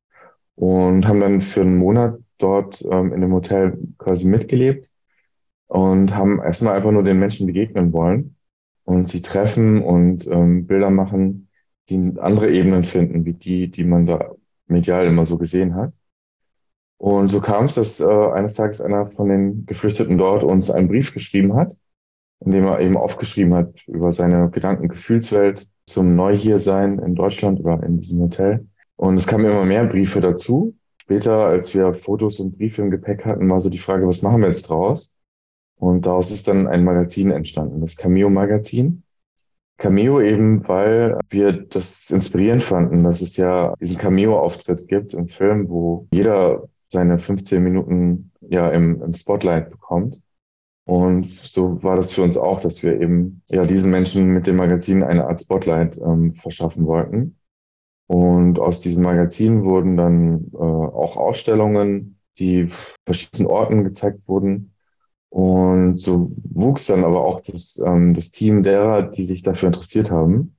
und 0.55 1.07
haben 1.07 1.19
dann 1.19 1.41
für 1.41 1.61
einen 1.61 1.77
Monat 1.77 2.19
dort 2.37 2.83
ähm, 2.89 3.13
in 3.13 3.21
dem 3.21 3.33
Hotel 3.33 3.77
quasi 3.97 4.27
mitgelebt 4.27 4.91
und 5.71 6.13
haben 6.13 6.41
erstmal 6.41 6.75
einfach 6.75 6.91
nur 6.91 7.03
den 7.03 7.17
Menschen 7.17 7.47
begegnen 7.47 7.93
wollen 7.93 8.35
und 8.83 9.07
sie 9.07 9.21
treffen 9.21 9.81
und 9.81 10.27
ähm, 10.27 10.67
Bilder 10.67 10.89
machen, 10.89 11.47
die 11.87 12.11
andere 12.19 12.51
Ebenen 12.51 12.83
finden, 12.83 13.23
wie 13.23 13.31
die, 13.31 13.71
die 13.71 13.85
man 13.85 14.05
da 14.05 14.35
medial 14.67 15.07
immer 15.07 15.25
so 15.25 15.37
gesehen 15.37 15.75
hat. 15.75 15.93
Und 16.97 17.29
so 17.29 17.39
kam 17.39 17.65
es, 17.65 17.75
dass 17.75 18.01
äh, 18.01 18.05
eines 18.05 18.55
Tages 18.55 18.81
einer 18.81 19.07
von 19.07 19.29
den 19.29 19.65
Geflüchteten 19.65 20.17
dort 20.17 20.43
uns 20.43 20.69
einen 20.69 20.89
Brief 20.89 21.13
geschrieben 21.13 21.55
hat, 21.55 21.73
in 22.41 22.51
dem 22.51 22.65
er 22.65 22.81
eben 22.81 22.97
aufgeschrieben 22.97 23.53
hat 23.53 23.87
über 23.87 24.11
seine 24.11 24.49
Gedanken, 24.49 24.89
Gefühlswelt 24.89 25.69
zum 25.85 26.17
Neu-Hier-Sein 26.17 26.99
in 26.99 27.15
Deutschland 27.15 27.61
oder 27.61 27.81
in 27.81 27.97
diesem 27.97 28.21
Hotel. 28.23 28.67
Und 28.97 29.15
es 29.15 29.25
kamen 29.25 29.45
immer 29.45 29.63
mehr 29.63 29.85
Briefe 29.85 30.19
dazu. 30.19 30.75
Später, 30.97 31.45
als 31.45 31.73
wir 31.73 31.93
Fotos 31.93 32.41
und 32.41 32.57
Briefe 32.57 32.81
im 32.81 32.91
Gepäck 32.91 33.23
hatten, 33.23 33.49
war 33.49 33.61
so 33.61 33.69
die 33.69 33.79
Frage, 33.79 34.05
was 34.05 34.21
machen 34.21 34.41
wir 34.41 34.49
jetzt 34.49 34.63
draus? 34.63 35.15
Und 35.81 36.05
daraus 36.05 36.29
ist 36.29 36.47
dann 36.47 36.67
ein 36.67 36.83
Magazin 36.83 37.31
entstanden, 37.31 37.81
das 37.81 37.95
Cameo-Magazin. 37.95 39.01
Cameo 39.79 40.21
eben, 40.21 40.67
weil 40.67 41.19
wir 41.27 41.53
das 41.53 42.11
inspirierend 42.11 42.61
fanden, 42.61 43.03
dass 43.03 43.21
es 43.21 43.35
ja 43.35 43.73
diesen 43.81 43.97
Cameo-Auftritt 43.97 44.87
gibt 44.87 45.15
im 45.15 45.27
Film, 45.27 45.69
wo 45.69 46.07
jeder 46.13 46.69
seine 46.87 47.17
15 47.17 47.63
Minuten 47.63 48.31
ja 48.41 48.69
im, 48.69 49.01
im 49.01 49.15
Spotlight 49.15 49.71
bekommt. 49.71 50.21
Und 50.85 51.25
so 51.25 51.81
war 51.81 51.95
das 51.95 52.11
für 52.11 52.21
uns 52.21 52.37
auch, 52.37 52.61
dass 52.61 52.83
wir 52.83 53.01
eben 53.01 53.41
ja 53.49 53.65
diesen 53.65 53.89
Menschen 53.89 54.27
mit 54.27 54.45
dem 54.45 54.57
Magazin 54.57 55.01
eine 55.01 55.25
Art 55.25 55.41
Spotlight 55.41 55.97
ähm, 55.97 56.35
verschaffen 56.35 56.85
wollten. 56.85 57.37
Und 58.05 58.59
aus 58.59 58.81
diesem 58.81 59.01
Magazin 59.01 59.63
wurden 59.63 59.97
dann 59.97 60.51
äh, 60.53 60.57
auch 60.57 61.17
Ausstellungen, 61.17 62.19
die 62.37 62.69
verschiedenen 63.03 63.49
Orten 63.49 63.83
gezeigt 63.83 64.27
wurden, 64.27 64.70
und 65.31 65.97
so 65.97 66.29
wuchs 66.53 66.87
dann 66.87 67.05
aber 67.05 67.23
auch 67.23 67.39
das, 67.39 67.81
ähm, 67.85 68.13
das 68.13 68.31
Team 68.31 68.63
derer, 68.63 69.03
die 69.03 69.23
sich 69.23 69.43
dafür 69.43 69.67
interessiert 69.67 70.11
haben. 70.11 70.57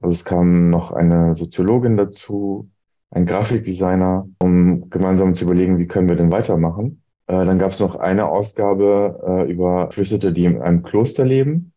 Also 0.00 0.12
es 0.14 0.24
kam 0.24 0.70
noch 0.70 0.92
eine 0.92 1.34
Soziologin 1.34 1.96
dazu, 1.96 2.70
ein 3.10 3.26
Grafikdesigner, 3.26 4.28
um 4.38 4.88
gemeinsam 4.90 5.34
zu 5.34 5.44
überlegen, 5.44 5.78
wie 5.78 5.88
können 5.88 6.08
wir 6.08 6.14
denn 6.14 6.30
weitermachen. 6.30 7.02
Äh, 7.26 7.44
dann 7.44 7.58
gab 7.58 7.72
es 7.72 7.80
noch 7.80 7.96
eine 7.96 8.28
Ausgabe 8.28 9.20
äh, 9.26 9.50
über 9.50 9.90
Flüchtete, 9.90 10.32
die 10.32 10.44
in 10.44 10.62
einem 10.62 10.84
Kloster 10.84 11.24
leben. 11.24 11.72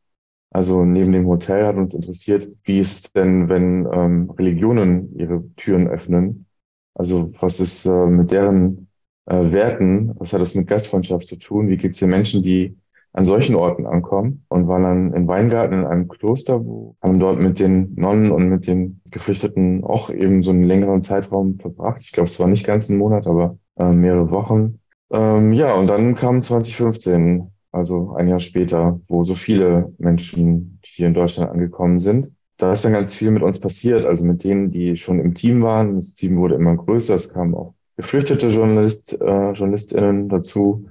Also 0.51 0.85
neben 0.85 1.13
dem 1.13 1.25
Hotel 1.27 1.65
hat 1.65 1.77
uns 1.77 1.95
interessiert, 1.95 2.47
wie 2.63 2.79
es 2.79 3.11
denn, 3.13 3.49
wenn 3.49 3.87
ähm, 3.91 4.29
Religionen 4.29 5.17
ihre 5.17 5.43
Türen 5.55 5.87
öffnen. 5.87 6.45
Also 6.93 7.31
was 7.41 7.59
ist 7.59 7.87
äh, 7.87 8.05
mit 8.05 8.31
deren 8.31 8.84
äh, 9.25 9.51
Werten, 9.51 10.13
was 10.17 10.33
hat 10.33 10.41
das 10.41 10.55
mit 10.55 10.67
Gastfreundschaft 10.67 11.27
zu 11.27 11.37
tun? 11.37 11.67
Wie 11.67 11.77
geht 11.77 11.91
es 11.91 11.97
den 11.97 12.09
Menschen, 12.09 12.43
die 12.43 12.77
an 13.15 13.23
solchen 13.23 13.55
Orten 13.55 13.85
ankommen 13.85 14.43
und 14.49 14.67
waren 14.67 14.83
dann 14.83 15.13
in 15.13 15.27
Weingarten 15.27 15.79
in 15.79 15.85
einem 15.85 16.09
Kloster, 16.09 16.65
wo 16.65 16.97
haben 17.01 17.19
dort 17.19 17.39
mit 17.39 17.59
den 17.59 17.93
Nonnen 17.95 18.29
und 18.29 18.49
mit 18.49 18.67
den 18.67 18.99
Geflüchteten 19.09 19.85
auch 19.85 20.09
eben 20.09 20.43
so 20.43 20.51
einen 20.51 20.65
längeren 20.65 21.01
Zeitraum 21.01 21.57
verbracht. 21.57 22.01
Ich 22.01 22.11
glaube, 22.11 22.27
es 22.27 22.39
war 22.41 22.47
nicht 22.47 22.65
ganz 22.65 22.89
ein 22.89 22.97
Monat, 22.97 23.25
aber 23.25 23.57
äh, 23.77 23.89
mehrere 23.89 24.31
Wochen. 24.31 24.79
Ähm, 25.11 25.53
ja, 25.53 25.75
und 25.75 25.87
dann 25.87 26.15
kam 26.15 26.41
2015, 26.41 27.51
also 27.71 28.13
ein 28.15 28.27
Jahr 28.27 28.41
später, 28.41 28.99
wo 29.07 29.23
so 29.23 29.35
viele 29.35 29.93
Menschen 29.97 30.79
hier 30.83 31.07
in 31.07 31.13
Deutschland 31.13 31.51
angekommen 31.51 32.01
sind. 32.01 32.31
Da 32.57 32.73
ist 32.73 32.83
dann 32.83 32.93
ganz 32.93 33.13
viel 33.13 33.31
mit 33.31 33.43
uns 33.43 33.61
passiert, 33.61 34.05
also 34.05 34.25
mit 34.25 34.43
denen, 34.43 34.71
die 34.71 34.97
schon 34.97 35.19
im 35.19 35.33
Team 35.35 35.61
waren. 35.61 35.95
Das 35.95 36.15
Team 36.15 36.37
wurde 36.37 36.55
immer 36.55 36.75
größer, 36.75 37.15
es 37.15 37.29
kamen 37.31 37.53
auch 37.53 37.74
geflüchtete 37.97 38.49
Journalist, 38.49 39.19
äh, 39.21 39.51
JournalistInnen 39.51 40.29
dazu. 40.29 40.87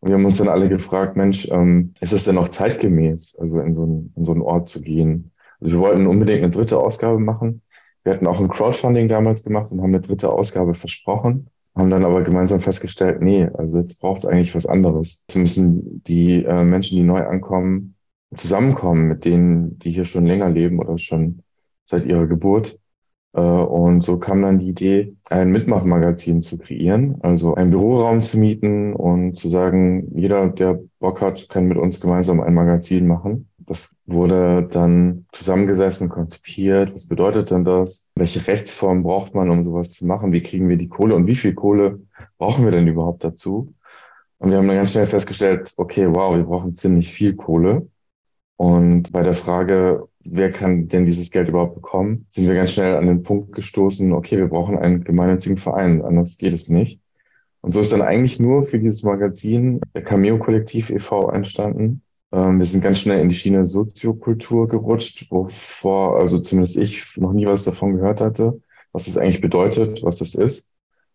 Und 0.00 0.08
wir 0.08 0.16
haben 0.16 0.24
uns 0.24 0.38
dann 0.38 0.48
alle 0.48 0.68
gefragt, 0.68 1.16
Mensch, 1.16 1.48
ähm, 1.50 1.94
ist 2.00 2.12
es 2.12 2.24
denn 2.24 2.34
noch 2.34 2.48
zeitgemäß, 2.48 3.36
also 3.38 3.60
in 3.60 3.74
so, 3.74 3.82
einen, 3.82 4.12
in 4.16 4.24
so 4.24 4.32
einen 4.32 4.42
Ort 4.42 4.68
zu 4.68 4.80
gehen? 4.80 5.30
Also 5.60 5.74
wir 5.74 5.80
wollten 5.80 6.06
unbedingt 6.06 6.42
eine 6.42 6.50
dritte 6.50 6.78
Ausgabe 6.78 7.20
machen. 7.20 7.62
Wir 8.02 8.14
hatten 8.14 8.26
auch 8.26 8.40
ein 8.40 8.48
Crowdfunding 8.48 9.08
damals 9.08 9.44
gemacht 9.44 9.70
und 9.70 9.80
haben 9.80 9.90
eine 9.90 10.00
dritte 10.00 10.32
Ausgabe 10.32 10.74
versprochen, 10.74 11.48
haben 11.76 11.90
dann 11.90 12.04
aber 12.04 12.22
gemeinsam 12.22 12.60
festgestellt, 12.60 13.22
nee, 13.22 13.48
also 13.54 13.78
jetzt 13.78 14.00
braucht 14.00 14.24
es 14.24 14.26
eigentlich 14.26 14.54
was 14.56 14.66
anderes. 14.66 15.24
Jetzt 15.28 15.36
müssen 15.36 16.02
die 16.04 16.44
äh, 16.44 16.64
Menschen, 16.64 16.96
die 16.96 17.04
neu 17.04 17.24
ankommen, 17.24 17.94
zusammenkommen 18.36 19.06
mit 19.06 19.24
denen, 19.24 19.78
die 19.78 19.90
hier 19.90 20.04
schon 20.04 20.26
länger 20.26 20.50
leben 20.50 20.80
oder 20.80 20.98
schon 20.98 21.42
seit 21.84 22.06
ihrer 22.06 22.26
Geburt. 22.26 22.78
Äh, 23.34 23.40
und 23.40 24.02
so 24.02 24.18
kam 24.18 24.42
dann 24.42 24.58
die 24.58 24.68
Idee, 24.68 25.16
ein 25.30 25.50
Mitmachmagazin 25.50 26.42
zu 26.42 26.58
kreieren, 26.58 27.18
also 27.22 27.54
einen 27.54 27.70
Büroraum 27.70 28.22
zu 28.22 28.38
mieten 28.38 28.94
und 28.94 29.38
zu 29.38 29.48
sagen, 29.48 30.08
jeder, 30.14 30.48
der 30.48 30.80
Bock 30.98 31.20
hat, 31.20 31.48
kann 31.48 31.66
mit 31.66 31.78
uns 31.78 32.00
gemeinsam 32.00 32.40
ein 32.40 32.54
Magazin 32.54 33.06
machen. 33.06 33.48
Das 33.58 33.94
wurde 34.06 34.68
dann 34.70 35.26
zusammengesessen, 35.32 36.08
konzipiert. 36.08 36.92
Was 36.94 37.06
bedeutet 37.06 37.50
denn 37.50 37.64
das? 37.64 38.10
Welche 38.16 38.46
Rechtsform 38.46 39.02
braucht 39.02 39.34
man, 39.34 39.50
um 39.50 39.64
sowas 39.64 39.92
zu 39.92 40.04
machen? 40.04 40.32
Wie 40.32 40.42
kriegen 40.42 40.68
wir 40.68 40.76
die 40.76 40.88
Kohle 40.88 41.14
und 41.14 41.26
wie 41.26 41.36
viel 41.36 41.54
Kohle 41.54 42.00
brauchen 42.38 42.64
wir 42.64 42.72
denn 42.72 42.88
überhaupt 42.88 43.24
dazu? 43.24 43.72
Und 44.38 44.50
wir 44.50 44.58
haben 44.58 44.66
dann 44.66 44.76
ganz 44.76 44.90
schnell 44.90 45.06
festgestellt, 45.06 45.72
okay, 45.76 46.08
wow, 46.08 46.34
wir 46.36 46.42
brauchen 46.42 46.74
ziemlich 46.74 47.12
viel 47.12 47.36
Kohle. 47.36 47.86
Und 48.56 49.12
bei 49.12 49.22
der 49.22 49.34
Frage, 49.34 50.08
wer 50.24 50.50
kann 50.50 50.88
denn 50.88 51.04
dieses 51.04 51.30
Geld 51.30 51.48
überhaupt 51.48 51.74
bekommen, 51.74 52.26
sind 52.28 52.46
wir 52.46 52.54
ganz 52.54 52.72
schnell 52.72 52.96
an 52.96 53.06
den 53.06 53.22
Punkt 53.22 53.52
gestoßen, 53.52 54.12
okay, 54.12 54.38
wir 54.38 54.48
brauchen 54.48 54.78
einen 54.78 55.04
gemeinnützigen 55.04 55.58
Verein, 55.58 56.02
anders 56.02 56.36
geht 56.36 56.52
es 56.52 56.68
nicht. 56.68 57.00
Und 57.60 57.72
so 57.72 57.80
ist 57.80 57.92
dann 57.92 58.02
eigentlich 58.02 58.40
nur 58.40 58.64
für 58.64 58.78
dieses 58.78 59.02
Magazin 59.04 59.80
der 59.94 60.02
Cameo-Kollektiv 60.02 60.90
e.V. 60.90 61.30
entstanden. 61.30 62.02
Ähm, 62.32 62.58
wir 62.58 62.66
sind 62.66 62.82
ganz 62.82 62.98
schnell 62.98 63.20
in 63.20 63.28
die 63.28 63.34
Schiene 63.36 63.64
Soziokultur 63.64 64.68
gerutscht, 64.68 65.26
wovor 65.30 66.18
also 66.20 66.40
zumindest 66.40 66.76
ich 66.76 67.16
noch 67.16 67.32
nie 67.32 67.46
was 67.46 67.64
davon 67.64 67.96
gehört 67.96 68.20
hatte, 68.20 68.60
was 68.92 69.06
das 69.06 69.16
eigentlich 69.16 69.40
bedeutet, 69.40 70.02
was 70.02 70.18
das 70.18 70.34
ist. 70.34 70.71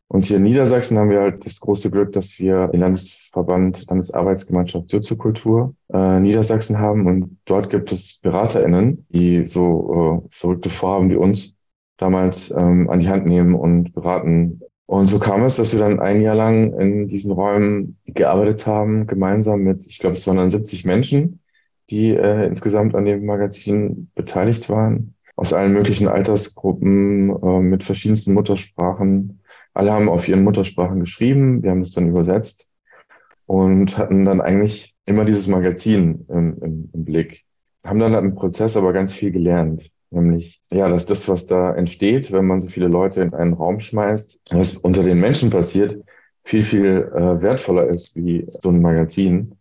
Und 0.09 0.25
hier 0.25 0.37
in 0.37 0.43
Niedersachsen 0.43 0.97
haben 0.97 1.09
wir 1.09 1.21
halt 1.21 1.45
das 1.45 1.59
große 1.59 1.91
Glück, 1.91 2.13
dass 2.13 2.39
wir 2.39 2.67
den 2.67 2.79
Landesverband 2.79 3.85
Landesarbeitsgemeinschaft 3.89 4.89
Soziokultur 4.89 5.75
äh, 5.91 6.19
Niedersachsen 6.19 6.79
haben. 6.79 7.07
Und 7.07 7.37
dort 7.45 7.69
gibt 7.69 7.91
es 7.91 8.19
BeraterInnen, 8.21 9.05
die 9.09 9.45
so 9.45 10.23
äh, 10.25 10.27
verrückte 10.31 10.69
Vorhaben 10.69 11.09
wie 11.09 11.15
uns 11.15 11.57
damals 11.97 12.51
ähm, 12.51 12.89
an 12.89 12.99
die 12.99 13.09
Hand 13.09 13.25
nehmen 13.25 13.53
und 13.53 13.93
beraten. 13.93 14.61
Und 14.85 15.07
so 15.07 15.19
kam 15.19 15.43
es, 15.43 15.57
dass 15.57 15.73
wir 15.73 15.79
dann 15.79 15.99
ein 15.99 16.21
Jahr 16.21 16.35
lang 16.35 16.79
in 16.79 17.09
diesen 17.09 17.31
Räumen 17.33 17.97
gearbeitet 18.05 18.65
haben, 18.65 19.07
gemeinsam 19.07 19.61
mit, 19.61 19.85
ich 19.85 19.99
glaube, 19.99 20.15
es 20.15 20.25
waren 20.25 20.37
dann 20.37 20.49
70 20.49 20.85
Menschen, 20.85 21.41
die 21.89 22.11
äh, 22.11 22.47
insgesamt 22.47 22.95
an 22.95 23.03
dem 23.03 23.25
Magazin 23.25 24.09
beteiligt 24.15 24.69
waren, 24.69 25.15
aus 25.35 25.51
allen 25.51 25.73
möglichen 25.73 26.07
Altersgruppen, 26.07 27.29
äh, 27.29 27.59
mit 27.59 27.83
verschiedensten 27.83 28.33
Muttersprachen 28.33 29.41
alle 29.77 29.91
haben 29.91 30.09
auf 30.09 30.27
ihren 30.27 30.43
Muttersprachen 30.43 30.99
geschrieben, 30.99 31.61
wir 31.61 31.69
haben 31.69 31.81
es 31.81 31.91
dann 31.91 32.09
übersetzt 32.09 32.69
und 33.45 33.97
hatten 33.97 34.25
dann 34.25 34.41
eigentlich 34.41 34.95
immer 35.05 35.23
dieses 35.23 35.47
Magazin 35.47 36.25
im, 36.29 36.57
im, 36.61 36.89
im 36.93 37.05
Blick. 37.05 37.45
Haben 37.85 37.99
dann 37.99 38.13
im 38.15 38.35
Prozess 38.35 38.75
aber 38.75 38.91
ganz 38.91 39.13
viel 39.13 39.31
gelernt. 39.31 39.89
Nämlich, 40.09 40.61
ja, 40.71 40.89
dass 40.89 41.05
das, 41.05 41.27
was 41.27 41.45
da 41.45 41.75
entsteht, 41.75 42.31
wenn 42.31 42.47
man 42.47 42.59
so 42.59 42.69
viele 42.69 42.87
Leute 42.87 43.21
in 43.21 43.33
einen 43.33 43.53
Raum 43.53 43.79
schmeißt, 43.79 44.41
was 44.51 44.77
unter 44.77 45.03
den 45.03 45.19
Menschen 45.19 45.49
passiert, 45.49 45.99
viel, 46.43 46.63
viel 46.63 47.11
äh, 47.13 47.41
wertvoller 47.41 47.87
ist 47.87 48.15
wie 48.15 48.47
so 48.49 48.69
ein 48.69 48.81
Magazin 48.81 49.31
in 49.31 49.57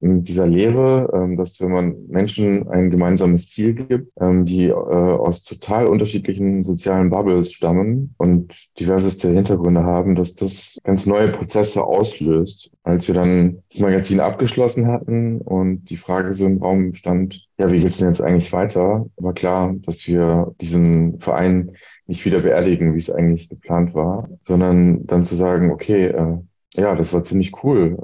dieser 0.00 0.46
Lehre, 0.46 1.10
ähm, 1.12 1.36
dass 1.36 1.60
wenn 1.60 1.70
man 1.70 2.06
Menschen 2.08 2.68
ein 2.68 2.90
gemeinsames 2.90 3.50
Ziel 3.50 3.74
gibt, 3.74 4.12
ähm, 4.20 4.44
die 4.44 4.66
äh, 4.66 4.72
aus 4.72 5.42
total 5.42 5.86
unterschiedlichen 5.86 6.64
sozialen 6.64 7.10
Bubbles 7.10 7.52
stammen 7.52 8.14
und 8.18 8.78
diverseste 8.78 9.32
Hintergründe 9.32 9.84
haben, 9.84 10.14
dass 10.14 10.34
das 10.34 10.78
ganz 10.84 11.06
neue 11.06 11.28
Prozesse 11.28 11.82
auslöst. 11.82 12.70
Als 12.82 13.08
wir 13.08 13.14
dann 13.14 13.62
das 13.70 13.80
Magazin 13.80 14.20
abgeschlossen 14.20 14.86
hatten 14.86 15.40
und 15.40 15.88
die 15.90 15.96
Frage 15.96 16.34
so 16.34 16.46
im 16.46 16.58
Raum 16.62 16.94
stand, 16.94 17.48
ja, 17.58 17.72
wie 17.72 17.80
geht's 17.80 17.96
denn 17.96 18.08
jetzt 18.08 18.20
eigentlich 18.20 18.52
weiter, 18.52 19.06
war 19.16 19.32
klar, 19.32 19.74
dass 19.86 20.06
wir 20.06 20.54
diesen 20.60 21.18
Verein 21.20 21.72
nicht 22.06 22.24
wieder 22.24 22.40
beerdigen, 22.40 22.94
wie 22.94 22.98
es 22.98 23.10
eigentlich 23.10 23.48
geplant 23.48 23.94
war, 23.94 24.28
sondern 24.42 25.06
dann 25.06 25.24
zu 25.24 25.34
sagen, 25.34 25.70
okay, 25.70 26.06
äh, 26.06 26.38
ja, 26.74 26.94
das 26.94 27.12
war 27.12 27.24
ziemlich 27.24 27.64
cool. 27.64 27.96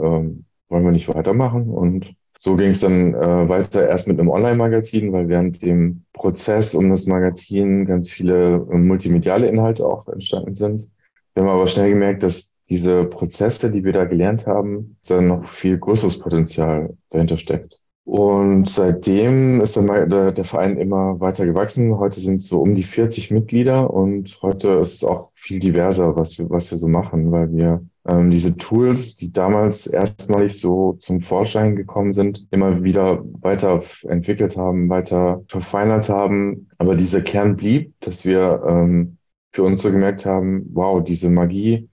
Wollen 0.72 0.84
wir 0.84 0.92
nicht 0.92 1.14
weitermachen? 1.14 1.68
Und 1.68 2.14
so 2.38 2.56
ging 2.56 2.70
es 2.70 2.80
dann 2.80 3.12
äh, 3.12 3.46
weiter 3.46 3.86
erst 3.86 4.08
mit 4.08 4.18
einem 4.18 4.30
Online-Magazin, 4.30 5.12
weil 5.12 5.28
während 5.28 5.62
dem 5.62 6.04
Prozess 6.14 6.74
um 6.74 6.88
das 6.88 7.04
Magazin 7.04 7.84
ganz 7.84 8.08
viele 8.08 8.66
äh, 8.72 8.78
multimediale 8.78 9.48
Inhalte 9.48 9.84
auch 9.84 10.08
entstanden 10.08 10.54
sind. 10.54 10.90
Wir 11.34 11.42
haben 11.42 11.50
aber 11.50 11.66
schnell 11.66 11.90
gemerkt, 11.90 12.22
dass 12.22 12.56
diese 12.70 13.04
Prozesse, 13.04 13.70
die 13.70 13.84
wir 13.84 13.92
da 13.92 14.06
gelernt 14.06 14.46
haben, 14.46 14.96
dann 15.06 15.28
noch 15.28 15.46
viel 15.46 15.76
größeres 15.76 16.18
Potenzial 16.18 16.96
dahinter 17.10 17.36
steckt. 17.36 17.81
Und 18.04 18.68
seitdem 18.68 19.60
ist 19.60 19.76
der, 19.76 20.32
der, 20.32 20.44
Verein 20.44 20.76
immer 20.76 21.20
weiter 21.20 21.46
gewachsen. 21.46 21.98
Heute 21.98 22.18
sind 22.18 22.36
es 22.36 22.48
so 22.48 22.60
um 22.60 22.74
die 22.74 22.82
40 22.82 23.30
Mitglieder 23.30 23.92
und 23.92 24.40
heute 24.42 24.72
ist 24.72 24.94
es 24.94 25.04
auch 25.04 25.30
viel 25.36 25.60
diverser, 25.60 26.16
was 26.16 26.36
wir, 26.36 26.50
was 26.50 26.70
wir 26.72 26.78
so 26.78 26.88
machen, 26.88 27.30
weil 27.30 27.52
wir 27.52 27.86
ähm, 28.08 28.30
diese 28.30 28.56
Tools, 28.56 29.16
die 29.16 29.32
damals 29.32 29.86
erstmalig 29.86 30.60
so 30.60 30.94
zum 30.94 31.20
Vorschein 31.20 31.76
gekommen 31.76 32.12
sind, 32.12 32.48
immer 32.50 32.82
wieder 32.82 33.22
weiter 33.40 33.80
entwickelt 34.08 34.56
haben, 34.56 34.88
weiter 34.88 35.44
verfeinert 35.46 36.08
haben. 36.08 36.68
Aber 36.78 36.96
dieser 36.96 37.20
Kern 37.20 37.54
blieb, 37.54 37.94
dass 38.00 38.24
wir 38.24 38.64
ähm, 38.66 39.18
für 39.52 39.62
uns 39.62 39.82
so 39.82 39.92
gemerkt 39.92 40.26
haben, 40.26 40.68
wow, 40.72 41.04
diese 41.04 41.30
Magie 41.30 41.88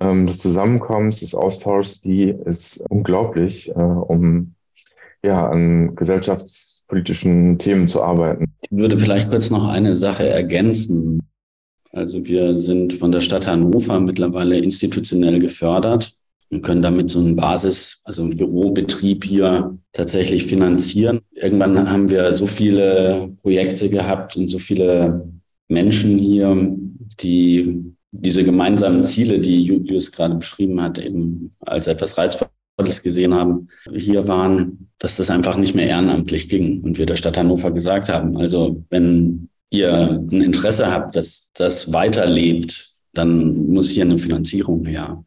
ähm, 0.00 0.26
des 0.26 0.38
Zusammenkommens, 0.38 1.20
des 1.20 1.34
Austauschs, 1.34 2.00
die 2.00 2.30
ist 2.30 2.82
unglaublich, 2.88 3.68
äh, 3.70 3.72
um 3.74 4.54
ja, 5.22 5.48
an 5.48 5.94
gesellschaftspolitischen 5.96 7.58
Themen 7.58 7.88
zu 7.88 8.02
arbeiten. 8.02 8.46
Ich 8.62 8.70
würde 8.70 8.98
vielleicht 8.98 9.30
kurz 9.30 9.50
noch 9.50 9.68
eine 9.68 9.96
Sache 9.96 10.28
ergänzen. 10.28 11.20
Also 11.92 12.24
wir 12.24 12.56
sind 12.58 12.92
von 12.92 13.12
der 13.12 13.20
Stadt 13.20 13.46
Hannover 13.46 14.00
mittlerweile 14.00 14.58
institutionell 14.58 15.40
gefördert 15.40 16.14
und 16.50 16.62
können 16.62 16.82
damit 16.82 17.10
so 17.10 17.18
einen 17.18 17.36
Basis, 17.36 18.00
also 18.04 18.22
einen 18.22 18.36
Bürobetrieb 18.36 19.24
hier 19.24 19.78
tatsächlich 19.92 20.46
finanzieren. 20.46 21.20
Irgendwann 21.32 21.90
haben 21.90 22.08
wir 22.08 22.32
so 22.32 22.46
viele 22.46 23.32
Projekte 23.42 23.88
gehabt 23.88 24.36
und 24.36 24.48
so 24.48 24.58
viele 24.58 25.28
Menschen 25.68 26.18
hier, 26.18 26.76
die 27.20 27.94
diese 28.12 28.44
gemeinsamen 28.44 29.04
Ziele, 29.04 29.38
die 29.38 29.62
Julius 29.62 30.10
gerade 30.10 30.34
beschrieben 30.34 30.80
hat, 30.80 30.98
eben 30.98 31.54
als 31.60 31.86
etwas 31.86 32.18
reizvoll 32.18 32.48
Sportles 32.80 33.02
gesehen 33.02 33.34
haben, 33.34 33.68
hier 33.94 34.26
waren, 34.26 34.90
dass 34.98 35.16
das 35.16 35.30
einfach 35.30 35.56
nicht 35.56 35.74
mehr 35.74 35.86
ehrenamtlich 35.86 36.48
ging 36.48 36.82
und 36.82 36.96
wir 36.96 37.06
der 37.06 37.16
Stadt 37.16 37.36
Hannover 37.36 37.70
gesagt 37.70 38.08
haben, 38.08 38.36
also 38.36 38.82
wenn 38.88 39.50
ihr 39.70 39.92
ein 39.92 40.40
Interesse 40.40 40.90
habt, 40.90 41.14
dass 41.14 41.52
das 41.54 41.92
weiterlebt, 41.92 42.92
dann 43.12 43.68
muss 43.68 43.90
hier 43.90 44.04
eine 44.04 44.18
Finanzierung 44.18 44.86
her. 44.86 45.22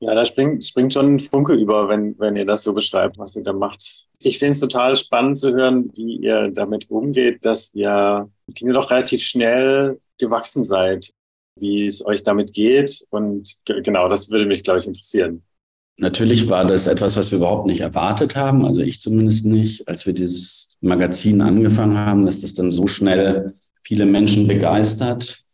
Ja, 0.00 0.14
da 0.14 0.24
springt, 0.24 0.64
springt 0.64 0.92
schon 0.92 1.14
ein 1.14 1.20
Funke 1.20 1.54
über, 1.54 1.88
wenn, 1.88 2.18
wenn 2.18 2.36
ihr 2.36 2.44
das 2.44 2.64
so 2.64 2.74
beschreibt, 2.74 3.18
was 3.18 3.36
ihr 3.36 3.44
da 3.44 3.52
macht. 3.52 4.06
Ich 4.18 4.38
finde 4.38 4.52
es 4.52 4.60
total 4.60 4.96
spannend 4.96 5.38
zu 5.38 5.52
hören, 5.52 5.90
wie 5.94 6.16
ihr 6.16 6.50
damit 6.50 6.90
umgeht, 6.90 7.44
dass 7.44 7.72
ihr, 7.74 8.28
klingt 8.54 8.74
doch 8.74 8.90
relativ 8.90 9.22
schnell 9.22 9.98
gewachsen 10.18 10.64
seid, 10.64 11.10
wie 11.56 11.86
es 11.86 12.04
euch 12.04 12.24
damit 12.24 12.52
geht. 12.52 13.04
Und 13.10 13.56
genau, 13.64 14.08
das 14.08 14.28
würde 14.30 14.46
mich, 14.46 14.64
glaube 14.64 14.80
ich, 14.80 14.86
interessieren. 14.86 15.42
Natürlich 15.98 16.48
war 16.48 16.64
das 16.64 16.86
etwas, 16.86 17.16
was 17.16 17.30
wir 17.30 17.38
überhaupt 17.38 17.66
nicht 17.66 17.80
erwartet 17.80 18.34
haben, 18.34 18.64
also 18.64 18.80
ich 18.80 19.00
zumindest 19.00 19.44
nicht, 19.44 19.86
als 19.88 20.06
wir 20.06 20.14
dieses 20.14 20.76
Magazin 20.80 21.40
angefangen 21.40 21.96
haben, 21.96 22.24
dass 22.24 22.40
das 22.40 22.54
dann 22.54 22.70
so 22.70 22.86
schnell 22.86 23.52
viele 23.82 24.06
Menschen 24.06 24.46
begeistert. 24.48 25.44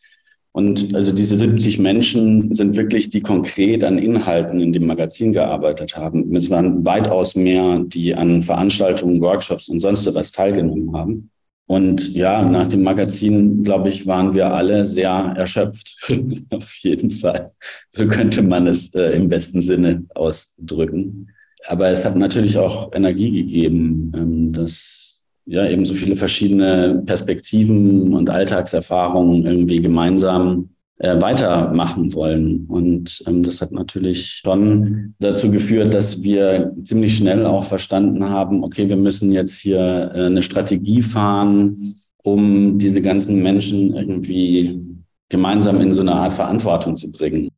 Und 0.52 0.94
also 0.94 1.12
diese 1.12 1.36
70 1.36 1.78
Menschen 1.78 2.52
sind 2.54 2.76
wirklich, 2.76 3.10
die 3.10 3.20
konkret 3.20 3.84
an 3.84 3.98
Inhalten 3.98 4.60
in 4.60 4.72
dem 4.72 4.86
Magazin 4.86 5.32
gearbeitet 5.32 5.96
haben. 5.96 6.34
Es 6.34 6.50
waren 6.50 6.84
weitaus 6.84 7.34
mehr, 7.34 7.80
die 7.80 8.14
an 8.14 8.42
Veranstaltungen, 8.42 9.20
Workshops 9.20 9.68
und 9.68 9.80
sonst 9.80 10.12
was 10.14 10.32
teilgenommen 10.32 10.96
haben. 10.96 11.30
Und 11.68 12.14
ja, 12.14 12.42
nach 12.42 12.66
dem 12.66 12.82
Magazin, 12.82 13.62
glaube 13.62 13.90
ich, 13.90 14.06
waren 14.06 14.32
wir 14.32 14.54
alle 14.54 14.86
sehr 14.86 15.10
erschöpft. 15.36 15.98
Auf 16.50 16.74
jeden 16.76 17.10
Fall. 17.10 17.52
So 17.90 18.06
könnte 18.06 18.40
man 18.40 18.66
es 18.66 18.94
äh, 18.94 19.10
im 19.14 19.28
besten 19.28 19.60
Sinne 19.60 20.04
ausdrücken. 20.14 21.28
Aber 21.66 21.88
es 21.88 22.06
hat 22.06 22.16
natürlich 22.16 22.56
auch 22.56 22.90
Energie 22.94 23.30
gegeben, 23.42 24.12
ähm, 24.16 24.52
dass 24.54 25.22
ja 25.44 25.68
eben 25.68 25.84
so 25.84 25.92
viele 25.92 26.16
verschiedene 26.16 27.02
Perspektiven 27.04 28.14
und 28.14 28.30
Alltagserfahrungen 28.30 29.44
irgendwie 29.44 29.82
gemeinsam 29.82 30.70
äh, 30.98 31.20
weitermachen 31.20 32.12
wollen. 32.12 32.66
Und 32.66 33.22
ähm, 33.26 33.42
das 33.42 33.60
hat 33.60 33.72
natürlich 33.72 34.42
schon 34.44 35.14
dazu 35.20 35.50
geführt, 35.50 35.94
dass 35.94 36.22
wir 36.22 36.72
ziemlich 36.84 37.16
schnell 37.16 37.46
auch 37.46 37.64
verstanden 37.64 38.28
haben, 38.28 38.64
okay, 38.64 38.88
wir 38.88 38.96
müssen 38.96 39.30
jetzt 39.30 39.58
hier 39.58 40.10
äh, 40.14 40.26
eine 40.26 40.42
Strategie 40.42 41.02
fahren, 41.02 41.94
um 42.22 42.78
diese 42.78 43.00
ganzen 43.00 43.42
Menschen 43.42 43.94
irgendwie 43.94 44.80
gemeinsam 45.28 45.80
in 45.80 45.92
so 45.92 46.02
eine 46.02 46.14
Art 46.14 46.34
Verantwortung 46.34 46.96
zu 46.96 47.12
bringen. 47.12 47.50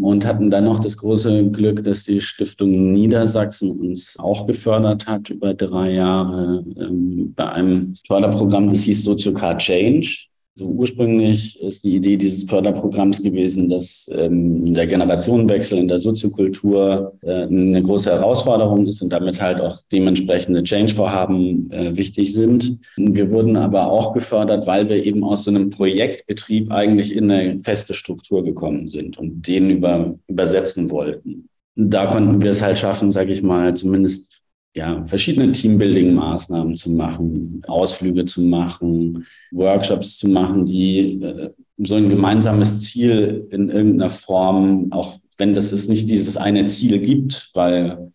Und 0.00 0.24
hatten 0.24 0.50
dann 0.50 0.64
noch 0.64 0.80
das 0.80 0.96
große 0.96 1.50
Glück, 1.50 1.82
dass 1.84 2.04
die 2.04 2.22
Stiftung 2.22 2.92
Niedersachsen 2.92 3.70
uns 3.72 4.18
auch 4.18 4.46
gefördert 4.46 5.06
hat 5.06 5.28
über 5.28 5.52
drei 5.52 5.92
Jahre 5.92 6.64
ähm, 6.80 7.34
bei 7.36 7.52
einem 7.52 7.94
Förderprogramm, 8.06 8.70
das 8.70 8.84
hieß 8.84 9.04
Soziocar 9.04 9.58
Change. 9.58 10.31
So 10.54 10.66
ursprünglich 10.66 11.58
ist 11.62 11.82
die 11.82 11.96
Idee 11.96 12.18
dieses 12.18 12.44
Förderprogramms 12.44 13.22
gewesen, 13.22 13.70
dass 13.70 14.10
ähm, 14.12 14.74
der 14.74 14.86
Generationenwechsel 14.86 15.78
in 15.78 15.88
der 15.88 15.98
Soziokultur 15.98 17.14
äh, 17.22 17.44
eine 17.44 17.82
große 17.82 18.10
Herausforderung 18.10 18.86
ist 18.86 19.00
und 19.00 19.08
damit 19.10 19.40
halt 19.40 19.62
auch 19.62 19.78
dementsprechende 19.90 20.62
Change-Vorhaben 20.62 21.70
äh, 21.70 21.96
wichtig 21.96 22.34
sind. 22.34 22.78
Wir 22.98 23.30
wurden 23.30 23.56
aber 23.56 23.90
auch 23.90 24.12
gefördert, 24.12 24.66
weil 24.66 24.90
wir 24.90 25.02
eben 25.02 25.24
aus 25.24 25.44
so 25.44 25.50
einem 25.50 25.70
Projektbetrieb 25.70 26.70
eigentlich 26.70 27.16
in 27.16 27.30
eine 27.30 27.58
feste 27.60 27.94
Struktur 27.94 28.44
gekommen 28.44 28.88
sind 28.88 29.18
und 29.18 29.48
den 29.48 29.70
über, 29.70 30.18
übersetzen 30.28 30.90
wollten. 30.90 31.48
Da 31.76 32.04
konnten 32.04 32.42
wir 32.42 32.50
es 32.50 32.60
halt 32.60 32.78
schaffen, 32.78 33.10
sage 33.10 33.32
ich 33.32 33.42
mal, 33.42 33.74
zumindest 33.74 34.41
ja, 34.74 35.04
verschiedene 35.04 35.52
Teambuilding-Maßnahmen 35.52 36.76
zu 36.76 36.90
machen, 36.92 37.62
Ausflüge 37.66 38.24
zu 38.24 38.42
machen, 38.42 39.26
Workshops 39.50 40.18
zu 40.18 40.28
machen, 40.28 40.64
die 40.64 41.22
äh, 41.22 41.50
so 41.78 41.96
ein 41.96 42.08
gemeinsames 42.08 42.80
Ziel 42.80 43.46
in 43.50 43.68
irgendeiner 43.68 44.10
Form, 44.10 44.90
auch 44.92 45.18
wenn 45.36 45.54
das 45.54 45.72
es 45.72 45.88
nicht 45.88 46.08
dieses 46.08 46.36
eine 46.36 46.66
Ziel 46.66 47.00
gibt, 47.00 47.50
weil 47.54 48.12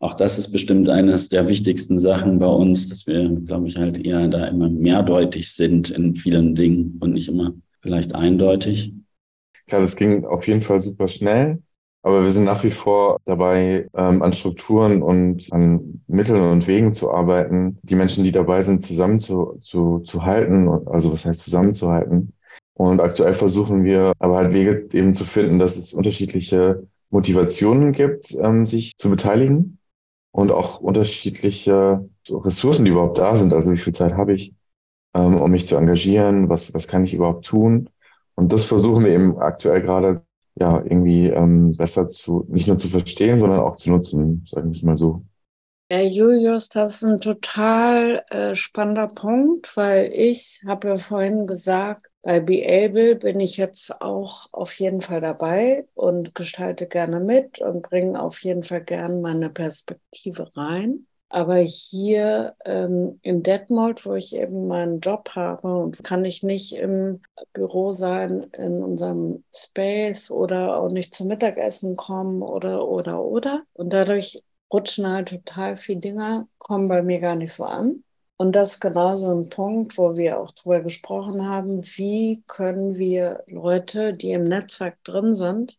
auch 0.00 0.14
das 0.14 0.38
ist 0.38 0.52
bestimmt 0.52 0.88
eines 0.88 1.28
der 1.28 1.48
wichtigsten 1.48 1.98
Sachen 1.98 2.38
bei 2.38 2.46
uns, 2.46 2.88
dass 2.88 3.06
wir, 3.06 3.28
glaube 3.44 3.66
ich, 3.66 3.76
halt 3.76 4.04
eher 4.04 4.28
da 4.28 4.46
immer 4.46 4.68
mehrdeutig 4.68 5.50
sind 5.50 5.90
in 5.90 6.14
vielen 6.14 6.54
Dingen 6.54 6.98
und 7.00 7.14
nicht 7.14 7.28
immer 7.28 7.54
vielleicht 7.80 8.14
eindeutig. 8.14 8.94
Klar, 9.66 9.80
das 9.82 9.96
ging 9.96 10.24
auf 10.24 10.46
jeden 10.46 10.60
Fall 10.60 10.78
super 10.78 11.08
schnell. 11.08 11.58
Aber 12.08 12.22
wir 12.22 12.30
sind 12.30 12.44
nach 12.44 12.64
wie 12.64 12.70
vor 12.70 13.20
dabei, 13.26 13.86
ähm, 13.92 14.22
an 14.22 14.32
Strukturen 14.32 15.02
und 15.02 15.52
an 15.52 16.02
Mitteln 16.06 16.40
und 16.40 16.66
Wegen 16.66 16.94
zu 16.94 17.12
arbeiten, 17.12 17.78
die 17.82 17.96
Menschen, 17.96 18.24
die 18.24 18.32
dabei 18.32 18.62
sind, 18.62 18.82
zusammen 18.82 19.20
zu, 19.20 19.58
zu, 19.60 19.98
zu 19.98 20.24
halten, 20.24 20.70
also 20.86 21.12
was 21.12 21.26
heißt 21.26 21.40
zusammenzuhalten. 21.42 22.32
Und 22.72 23.02
aktuell 23.02 23.34
versuchen 23.34 23.84
wir 23.84 24.14
aber 24.20 24.38
halt 24.38 24.54
Wege 24.54 24.88
eben 24.94 25.12
zu 25.12 25.26
finden, 25.26 25.58
dass 25.58 25.76
es 25.76 25.92
unterschiedliche 25.92 26.86
Motivationen 27.10 27.92
gibt, 27.92 28.34
ähm, 28.40 28.64
sich 28.64 28.96
zu 28.96 29.10
beteiligen 29.10 29.76
und 30.32 30.50
auch 30.50 30.80
unterschiedliche 30.80 32.08
Ressourcen, 32.30 32.86
die 32.86 32.90
überhaupt 32.92 33.18
da 33.18 33.36
sind. 33.36 33.52
Also 33.52 33.70
wie 33.70 33.76
viel 33.76 33.92
Zeit 33.92 34.14
habe 34.14 34.32
ich, 34.32 34.54
ähm, 35.12 35.38
um 35.38 35.50
mich 35.50 35.66
zu 35.66 35.76
engagieren? 35.76 36.48
Was, 36.48 36.72
was 36.72 36.88
kann 36.88 37.04
ich 37.04 37.12
überhaupt 37.12 37.44
tun? 37.44 37.90
Und 38.34 38.54
das 38.54 38.64
versuchen 38.64 39.04
wir 39.04 39.10
eben 39.10 39.36
aktuell 39.36 39.82
gerade 39.82 40.22
ja, 40.60 40.78
irgendwie 40.82 41.28
ähm, 41.28 41.76
besser 41.76 42.08
zu, 42.08 42.46
nicht 42.48 42.66
nur 42.68 42.78
zu 42.78 42.88
verstehen, 42.88 43.38
sondern 43.38 43.60
auch 43.60 43.76
zu 43.76 43.90
nutzen, 43.90 44.44
sagen 44.46 44.68
wir 44.68 44.72
es 44.76 44.82
mal 44.82 44.96
so. 44.96 45.24
Ja, 45.90 46.02
Julius, 46.02 46.68
das 46.68 46.96
ist 46.96 47.02
ein 47.04 47.20
total 47.20 48.22
äh, 48.28 48.54
spannender 48.54 49.08
Punkt, 49.08 49.74
weil 49.76 50.12
ich 50.12 50.62
habe 50.66 50.88
ja 50.88 50.98
vorhin 50.98 51.46
gesagt, 51.46 52.06
bei 52.22 52.40
Be 52.40 52.62
Able 52.68 53.16
bin 53.16 53.40
ich 53.40 53.56
jetzt 53.56 54.02
auch 54.02 54.48
auf 54.52 54.74
jeden 54.78 55.00
Fall 55.00 55.22
dabei 55.22 55.88
und 55.94 56.34
gestalte 56.34 56.86
gerne 56.86 57.20
mit 57.20 57.60
und 57.60 57.82
bringe 57.82 58.22
auf 58.22 58.42
jeden 58.42 58.64
Fall 58.64 58.84
gerne 58.84 59.20
meine 59.22 59.48
Perspektive 59.50 60.54
rein. 60.56 61.07
Aber 61.30 61.56
hier 61.58 62.54
ähm, 62.64 63.18
in 63.22 63.42
Detmold, 63.42 64.06
wo 64.06 64.14
ich 64.14 64.34
eben 64.34 64.66
meinen 64.66 65.00
Job 65.00 65.30
habe, 65.34 65.92
kann 66.02 66.24
ich 66.24 66.42
nicht 66.42 66.72
im 66.74 67.20
Büro 67.52 67.92
sein, 67.92 68.44
in 68.56 68.82
unserem 68.82 69.44
Space 69.54 70.30
oder 70.30 70.78
auch 70.78 70.88
nicht 70.90 71.14
zum 71.14 71.28
Mittagessen 71.28 71.96
kommen 71.96 72.42
oder, 72.42 72.88
oder, 72.88 73.22
oder. 73.22 73.64
Und 73.74 73.92
dadurch 73.92 74.42
rutschen 74.72 75.06
halt 75.06 75.28
total 75.28 75.76
viele 75.76 76.00
Dinge, 76.00 76.48
kommen 76.58 76.88
bei 76.88 77.02
mir 77.02 77.20
gar 77.20 77.36
nicht 77.36 77.52
so 77.52 77.64
an. 77.64 78.04
Und 78.38 78.52
das 78.54 78.74
ist 78.74 78.80
genau 78.80 79.16
so 79.16 79.34
ein 79.34 79.48
Punkt, 79.48 79.98
wo 79.98 80.16
wir 80.16 80.38
auch 80.40 80.52
drüber 80.52 80.80
gesprochen 80.80 81.46
haben, 81.48 81.82
wie 81.96 82.42
können 82.46 82.96
wir 82.96 83.42
Leute, 83.48 84.14
die 84.14 84.30
im 84.32 84.44
Netzwerk 84.44 85.02
drin 85.04 85.34
sind, 85.34 85.76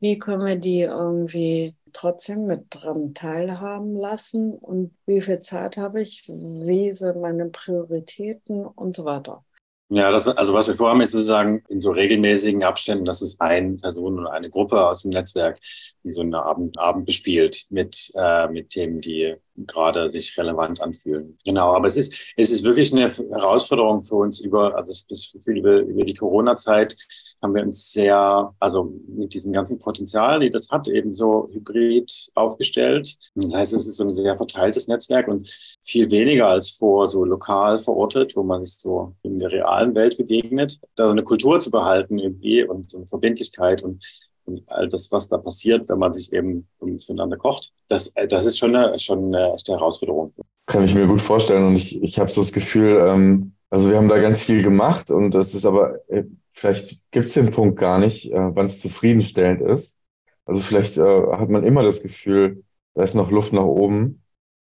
wie 0.00 0.18
können 0.18 0.44
wir 0.44 0.56
die 0.56 0.82
irgendwie 0.82 1.74
trotzdem 1.94 2.46
mit 2.46 2.66
dran 2.70 3.14
teilhaben 3.14 3.96
lassen 3.96 4.52
und 4.52 4.94
wie 5.06 5.22
viel 5.22 5.38
Zeit 5.40 5.76
habe 5.76 6.02
ich, 6.02 6.28
wie 6.28 6.92
sind 6.92 7.20
meine 7.20 7.46
Prioritäten 7.46 8.66
und 8.66 8.94
so 8.94 9.04
weiter. 9.04 9.44
Ja, 9.90 10.10
das, 10.10 10.26
also 10.26 10.54
was 10.54 10.66
wir 10.66 10.74
vorhaben, 10.74 11.02
ist 11.02 11.12
sozusagen 11.12 11.62
in 11.68 11.80
so 11.80 11.90
regelmäßigen 11.90 12.64
Abständen, 12.64 13.04
dass 13.04 13.20
es 13.20 13.38
eine 13.40 13.76
Person 13.76 14.18
oder 14.18 14.32
eine 14.32 14.50
Gruppe 14.50 14.86
aus 14.86 15.02
dem 15.02 15.10
Netzwerk, 15.10 15.60
die 16.02 16.10
so 16.10 16.22
einen 16.22 16.34
Abend, 16.34 16.78
Abend 16.78 17.06
bespielt 17.06 17.66
mit, 17.70 18.10
äh, 18.14 18.48
mit 18.48 18.70
Themen, 18.70 19.00
die 19.00 19.36
gerade 19.56 20.10
sich 20.10 20.36
relevant 20.36 20.80
anfühlen. 20.80 21.38
Genau, 21.44 21.74
aber 21.74 21.86
es 21.86 21.96
ist, 21.96 22.14
es 22.36 22.50
ist 22.50 22.64
wirklich 22.64 22.92
eine 22.92 23.10
Herausforderung 23.10 24.04
für 24.04 24.16
uns 24.16 24.40
über, 24.40 24.76
also 24.76 24.92
ich 24.92 25.06
das 25.08 25.30
Gefühl, 25.32 25.58
über, 25.58 25.80
über 25.80 26.04
die 26.04 26.14
Corona-Zeit 26.14 26.96
haben 27.42 27.54
wir 27.54 27.62
uns 27.62 27.92
sehr, 27.92 28.54
also 28.58 28.94
mit 29.06 29.34
diesem 29.34 29.52
ganzen 29.52 29.78
Potenzial, 29.78 30.40
die 30.40 30.50
das 30.50 30.70
hat, 30.70 30.88
eben 30.88 31.14
so 31.14 31.48
hybrid 31.52 32.10
aufgestellt. 32.34 33.16
Das 33.34 33.54
heißt, 33.54 33.72
es 33.74 33.86
ist 33.86 33.96
so 33.96 34.04
ein 34.04 34.14
sehr 34.14 34.36
verteiltes 34.36 34.88
Netzwerk 34.88 35.28
und 35.28 35.50
viel 35.82 36.10
weniger 36.10 36.48
als 36.48 36.70
vor 36.70 37.06
so 37.06 37.24
lokal 37.24 37.78
verortet, 37.78 38.34
wo 38.34 38.42
man 38.42 38.64
sich 38.64 38.78
so 38.78 39.14
in 39.22 39.38
der 39.38 39.52
realen 39.52 39.94
Welt 39.94 40.16
begegnet. 40.16 40.80
Da 40.96 41.06
so 41.06 41.12
eine 41.12 41.22
Kultur 41.22 41.60
zu 41.60 41.70
behalten 41.70 42.18
irgendwie 42.18 42.64
und 42.64 42.90
so 42.90 42.98
eine 42.98 43.06
Verbindlichkeit 43.06 43.82
und 43.82 44.04
und 44.46 44.62
all 44.66 44.88
das, 44.88 45.10
was 45.12 45.28
da 45.28 45.38
passiert, 45.38 45.88
wenn 45.88 45.98
man 45.98 46.14
sich 46.14 46.32
eben 46.32 46.68
füreinander 46.98 47.36
kocht, 47.36 47.72
das, 47.88 48.08
äh, 48.16 48.28
das 48.28 48.44
ist 48.44 48.58
schon 48.58 48.74
eine, 48.74 48.98
schon 48.98 49.34
eine 49.34 49.56
Herausforderung. 49.66 50.32
Kann 50.66 50.84
ich 50.84 50.94
mir 50.94 51.06
gut 51.06 51.20
vorstellen 51.20 51.66
und 51.66 51.76
ich, 51.76 52.02
ich 52.02 52.18
habe 52.18 52.30
so 52.30 52.40
das 52.40 52.52
Gefühl, 52.52 52.98
ähm, 53.06 53.54
also 53.70 53.90
wir 53.90 53.96
haben 53.96 54.08
da 54.08 54.18
ganz 54.18 54.40
viel 54.40 54.62
gemacht 54.62 55.10
und 55.10 55.32
das 55.32 55.54
ist 55.54 55.66
aber, 55.66 55.98
äh, 56.08 56.24
vielleicht 56.52 57.00
gibt 57.10 57.26
es 57.26 57.34
den 57.34 57.50
Punkt 57.50 57.78
gar 57.78 57.98
nicht, 57.98 58.30
äh, 58.30 58.54
wann 58.54 58.66
es 58.66 58.80
zufriedenstellend 58.80 59.60
ist. 59.62 60.00
Also 60.46 60.60
vielleicht 60.60 60.96
äh, 60.96 61.02
hat 61.32 61.48
man 61.48 61.64
immer 61.64 61.82
das 61.82 62.02
Gefühl, 62.02 62.64
da 62.94 63.02
ist 63.02 63.14
noch 63.14 63.30
Luft 63.30 63.52
nach 63.52 63.64
oben. 63.64 64.22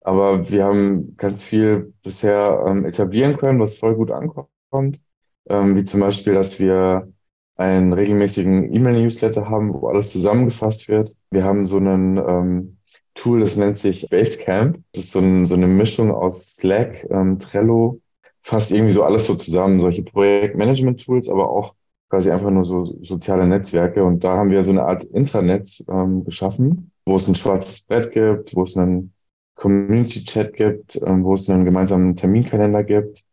Aber 0.00 0.50
wir 0.50 0.64
haben 0.64 1.16
ganz 1.16 1.42
viel 1.42 1.94
bisher 2.02 2.64
ähm, 2.66 2.84
etablieren 2.84 3.36
können, 3.36 3.60
was 3.60 3.78
voll 3.78 3.94
gut 3.94 4.10
ankommt. 4.10 5.00
Ähm, 5.48 5.76
wie 5.76 5.84
zum 5.84 6.00
Beispiel, 6.00 6.34
dass 6.34 6.58
wir 6.58 7.12
einen 7.62 7.92
regelmäßigen 7.92 8.74
E-Mail-Newsletter 8.74 9.48
haben, 9.48 9.72
wo 9.72 9.88
alles 9.88 10.10
zusammengefasst 10.10 10.88
wird. 10.88 11.14
Wir 11.30 11.44
haben 11.44 11.64
so 11.64 11.76
einen 11.76 12.18
ähm, 12.18 12.78
Tool, 13.14 13.40
das 13.40 13.56
nennt 13.56 13.76
sich 13.76 14.08
Basecamp. 14.10 14.78
Das 14.92 15.04
ist 15.04 15.12
so, 15.12 15.20
ein, 15.20 15.46
so 15.46 15.54
eine 15.54 15.68
Mischung 15.68 16.10
aus 16.10 16.56
Slack, 16.56 17.06
ähm, 17.10 17.38
Trello, 17.38 18.00
fast 18.42 18.72
irgendwie 18.72 18.92
so 18.92 19.04
alles 19.04 19.26
so 19.26 19.36
zusammen, 19.36 19.80
solche 19.80 20.02
Projektmanagement-Tools, 20.02 21.28
aber 21.28 21.50
auch 21.50 21.74
quasi 22.10 22.30
einfach 22.30 22.50
nur 22.50 22.64
so 22.64 22.84
soziale 22.84 23.46
Netzwerke. 23.46 24.04
Und 24.04 24.24
da 24.24 24.36
haben 24.36 24.50
wir 24.50 24.64
so 24.64 24.72
eine 24.72 24.84
Art 24.84 25.04
Intranet 25.04 25.84
ähm, 25.88 26.24
geschaffen, 26.24 26.90
wo 27.06 27.16
es 27.16 27.28
ein 27.28 27.36
schwarzes 27.36 27.82
Brett 27.82 28.12
gibt, 28.12 28.56
wo 28.56 28.64
es 28.64 28.76
einen 28.76 29.12
Community-Chat 29.54 30.54
gibt, 30.54 31.00
ähm, 31.06 31.22
wo 31.24 31.34
es 31.34 31.48
einen 31.48 31.64
gemeinsamen 31.64 32.16
Terminkalender 32.16 32.82
gibt, 32.82 33.24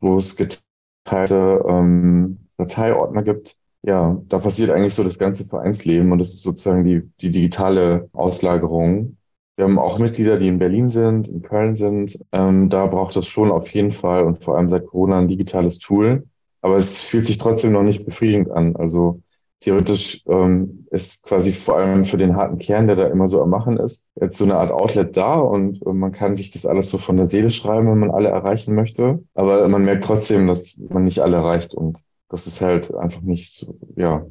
wo 0.00 0.16
es 0.16 0.36
geteilte 0.36 1.64
ähm, 1.68 2.38
Dateiordner 2.56 3.22
gibt 3.22 3.56
ja, 3.82 4.20
da 4.28 4.38
passiert 4.38 4.70
eigentlich 4.70 4.94
so 4.94 5.04
das 5.04 5.18
ganze 5.18 5.44
Vereinsleben 5.44 6.10
und 6.12 6.18
das 6.18 6.34
ist 6.34 6.42
sozusagen 6.42 6.84
die, 6.84 7.02
die 7.20 7.30
digitale 7.30 8.08
Auslagerung. 8.12 9.16
Wir 9.56 9.64
haben 9.64 9.78
auch 9.78 9.98
Mitglieder, 9.98 10.38
die 10.38 10.48
in 10.48 10.58
Berlin 10.58 10.90
sind, 10.90 11.28
in 11.28 11.42
Köln 11.42 11.74
sind. 11.76 12.18
Ähm, 12.32 12.68
da 12.68 12.86
braucht 12.86 13.16
es 13.16 13.26
schon 13.26 13.50
auf 13.50 13.68
jeden 13.70 13.92
Fall 13.92 14.24
und 14.24 14.44
vor 14.44 14.56
allem 14.56 14.68
seit 14.68 14.86
Corona 14.86 15.18
ein 15.18 15.28
digitales 15.28 15.78
Tool. 15.78 16.24
Aber 16.60 16.76
es 16.76 16.98
fühlt 16.98 17.26
sich 17.26 17.38
trotzdem 17.38 17.72
noch 17.72 17.82
nicht 17.82 18.04
befriedigend 18.04 18.50
an. 18.50 18.76
Also 18.76 19.20
theoretisch 19.60 20.22
ähm, 20.28 20.86
ist 20.90 21.24
quasi 21.24 21.52
vor 21.52 21.76
allem 21.76 22.04
für 22.04 22.18
den 22.18 22.36
harten 22.36 22.58
Kern, 22.58 22.86
der 22.86 22.96
da 22.96 23.06
immer 23.08 23.28
so 23.28 23.42
am 23.42 23.50
Machen 23.50 23.76
ist, 23.78 24.12
jetzt 24.20 24.38
so 24.38 24.44
eine 24.44 24.56
Art 24.56 24.70
Outlet 24.70 25.16
da 25.16 25.34
und 25.34 25.84
äh, 25.84 25.92
man 25.92 26.12
kann 26.12 26.36
sich 26.36 26.50
das 26.50 26.66
alles 26.66 26.90
so 26.90 26.98
von 26.98 27.16
der 27.16 27.26
Seele 27.26 27.50
schreiben, 27.50 27.90
wenn 27.90 27.98
man 27.98 28.10
alle 28.10 28.28
erreichen 28.28 28.74
möchte. 28.74 29.24
Aber 29.34 29.66
man 29.68 29.84
merkt 29.84 30.04
trotzdem, 30.04 30.46
dass 30.46 30.78
man 30.88 31.04
nicht 31.04 31.20
alle 31.20 31.36
erreicht 31.36 31.74
und 31.74 32.02
das 32.28 32.46
ist 32.46 32.60
halt 32.60 32.94
einfach 32.94 33.22
nicht 33.22 33.52
so, 33.52 33.78
ja, 33.96 34.26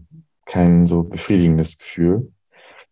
kein 0.45 0.85
so 0.85 1.03
befriedigendes 1.03 1.77
Gefühl. 1.77 2.31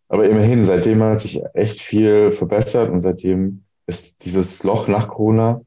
Aber 0.08 0.28
immerhin, 0.28 0.64
seitdem 0.64 1.02
hat 1.02 1.20
sich 1.20 1.42
echt 1.54 1.80
viel 1.80 2.30
verbessert 2.32 2.90
und 2.90 3.00
seitdem 3.00 3.64
ist 3.86 4.24
dieses 4.24 4.62
Loch 4.62 4.88
nach 4.88 5.08
Corona 5.08 5.60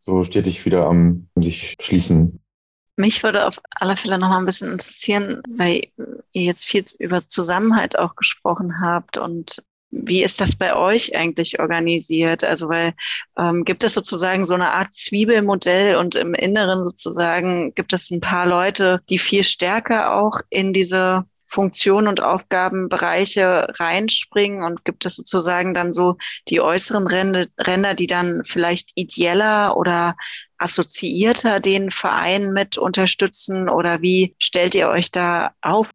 so 0.00 0.22
stetig 0.22 0.64
wieder 0.64 0.86
am 0.86 1.28
sich 1.36 1.76
schließen. 1.80 2.40
Mich 2.96 3.22
würde 3.22 3.46
auf 3.46 3.60
alle 3.70 3.96
Fälle 3.96 4.18
noch 4.18 4.30
mal 4.30 4.38
ein 4.38 4.46
bisschen 4.46 4.72
interessieren, 4.72 5.42
weil 5.56 5.88
ihr 6.32 6.42
jetzt 6.44 6.64
viel 6.64 6.84
über 6.98 7.18
Zusammenhalt 7.18 7.98
auch 7.98 8.16
gesprochen 8.16 8.80
habt 8.80 9.18
und 9.18 9.62
wie 9.90 10.22
ist 10.22 10.40
das 10.40 10.56
bei 10.56 10.74
euch 10.76 11.16
eigentlich 11.16 11.58
organisiert? 11.60 12.44
Also, 12.44 12.68
weil 12.68 12.92
ähm, 13.38 13.64
gibt 13.64 13.84
es 13.84 13.94
sozusagen 13.94 14.44
so 14.44 14.54
eine 14.54 14.72
Art 14.72 14.94
Zwiebelmodell 14.94 15.96
und 15.96 16.14
im 16.14 16.34
Inneren 16.34 16.88
sozusagen 16.88 17.74
gibt 17.74 17.92
es 17.92 18.10
ein 18.10 18.20
paar 18.20 18.46
Leute, 18.46 19.00
die 19.08 19.18
viel 19.18 19.44
stärker 19.44 20.14
auch 20.14 20.40
in 20.50 20.72
diese 20.72 21.24
Funktionen 21.48 22.08
und 22.08 22.20
Aufgabenbereiche 22.20 23.68
reinspringen 23.78 24.62
und 24.62 24.84
gibt 24.84 25.06
es 25.06 25.16
sozusagen 25.16 25.74
dann 25.74 25.92
so 25.92 26.16
die 26.48 26.60
äußeren 26.60 27.06
Ränder, 27.06 27.94
die 27.94 28.06
dann 28.06 28.42
vielleicht 28.44 28.90
ideeller 28.96 29.76
oder 29.76 30.16
assoziierter 30.58 31.60
den 31.60 31.90
Verein 31.90 32.52
mit 32.52 32.78
unterstützen 32.78 33.68
oder 33.68 34.02
wie 34.02 34.34
stellt 34.38 34.74
ihr 34.74 34.88
euch 34.88 35.10
da 35.10 35.52
auf? 35.62 35.90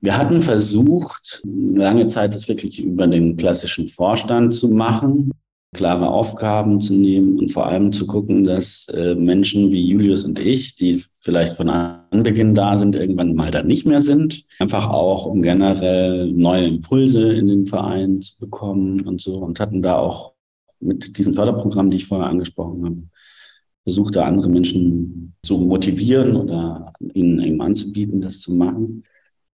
Wir 0.00 0.16
hatten 0.16 0.42
versucht, 0.42 1.42
lange 1.44 2.06
Zeit 2.06 2.34
das 2.34 2.48
wirklich 2.48 2.82
über 2.82 3.06
den 3.06 3.36
klassischen 3.36 3.88
Vorstand 3.88 4.54
zu 4.54 4.68
machen, 4.68 5.30
klare 5.74 6.08
Aufgaben 6.08 6.80
zu 6.80 6.94
nehmen 6.94 7.38
und 7.38 7.52
vor 7.52 7.66
allem 7.66 7.92
zu 7.92 8.06
gucken, 8.06 8.44
dass 8.44 8.86
äh, 8.88 9.14
Menschen 9.14 9.70
wie 9.70 9.88
Julius 9.88 10.24
und 10.24 10.38
ich, 10.38 10.76
die 10.76 11.04
vielleicht 11.20 11.56
von 11.56 11.68
Anbeginn 11.68 12.54
da 12.54 12.78
sind, 12.78 12.96
irgendwann 12.96 13.34
mal 13.34 13.50
da 13.50 13.62
nicht 13.62 13.86
mehr 13.86 14.00
sind. 14.00 14.44
Einfach 14.58 14.88
auch, 14.88 15.26
um 15.26 15.42
generell 15.42 16.30
neue 16.32 16.66
Impulse 16.66 17.34
in 17.34 17.48
den 17.48 17.66
Verein 17.66 18.22
zu 18.22 18.38
bekommen 18.38 19.00
und 19.00 19.20
so. 19.20 19.36
Und 19.36 19.60
hatten 19.60 19.82
da 19.82 19.96
auch 19.96 20.32
mit 20.80 21.18
diesen 21.18 21.34
Förderprogrammen, 21.34 21.90
die 21.90 21.96
ich 21.98 22.06
vorher 22.06 22.28
angesprochen 22.28 22.84
habe, 22.84 23.02
versucht, 23.82 24.16
da 24.16 24.24
andere 24.24 24.48
Menschen 24.48 25.34
zu 25.42 25.58
motivieren 25.58 26.36
oder 26.36 26.92
ihnen 27.12 27.40
eben 27.40 27.60
anzubieten, 27.60 28.20
das 28.20 28.40
zu 28.40 28.52
machen. 28.52 29.04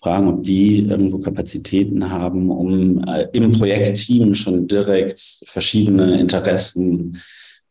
fragen, 0.00 0.28
ob 0.28 0.44
die 0.44 0.86
irgendwo 0.86 1.18
Kapazitäten 1.18 2.10
haben, 2.10 2.48
um 2.48 3.02
äh, 3.02 3.26
im 3.32 3.50
Projektteam 3.50 4.36
schon 4.36 4.68
direkt 4.68 5.20
verschiedene 5.46 6.20
Interessen, 6.20 7.20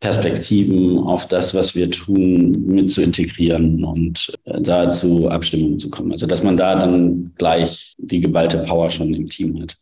Perspektiven 0.02 0.98
auf 0.98 1.30
das, 1.30 1.56
was 1.56 1.76
wir 1.76 1.90
tun, 1.90 2.66
mit 2.66 2.92
zu 2.92 3.02
integrieren 3.02 3.86
und 3.86 4.34
äh, 4.44 4.60
da 4.60 4.90
zu 4.90 5.30
Abstimmungen 5.30 5.80
zu 5.80 5.90
kommen. 5.90 6.12
Also 6.12 6.28
dass 6.28 6.44
man 6.44 6.58
da 6.58 6.76
dann 6.76 7.32
gleich 7.38 7.96
die 8.00 8.20
geballte 8.20 8.58
Power 8.58 8.90
schon 8.90 9.14
im 9.14 9.28
Team 9.28 9.62
hat. 9.62 9.78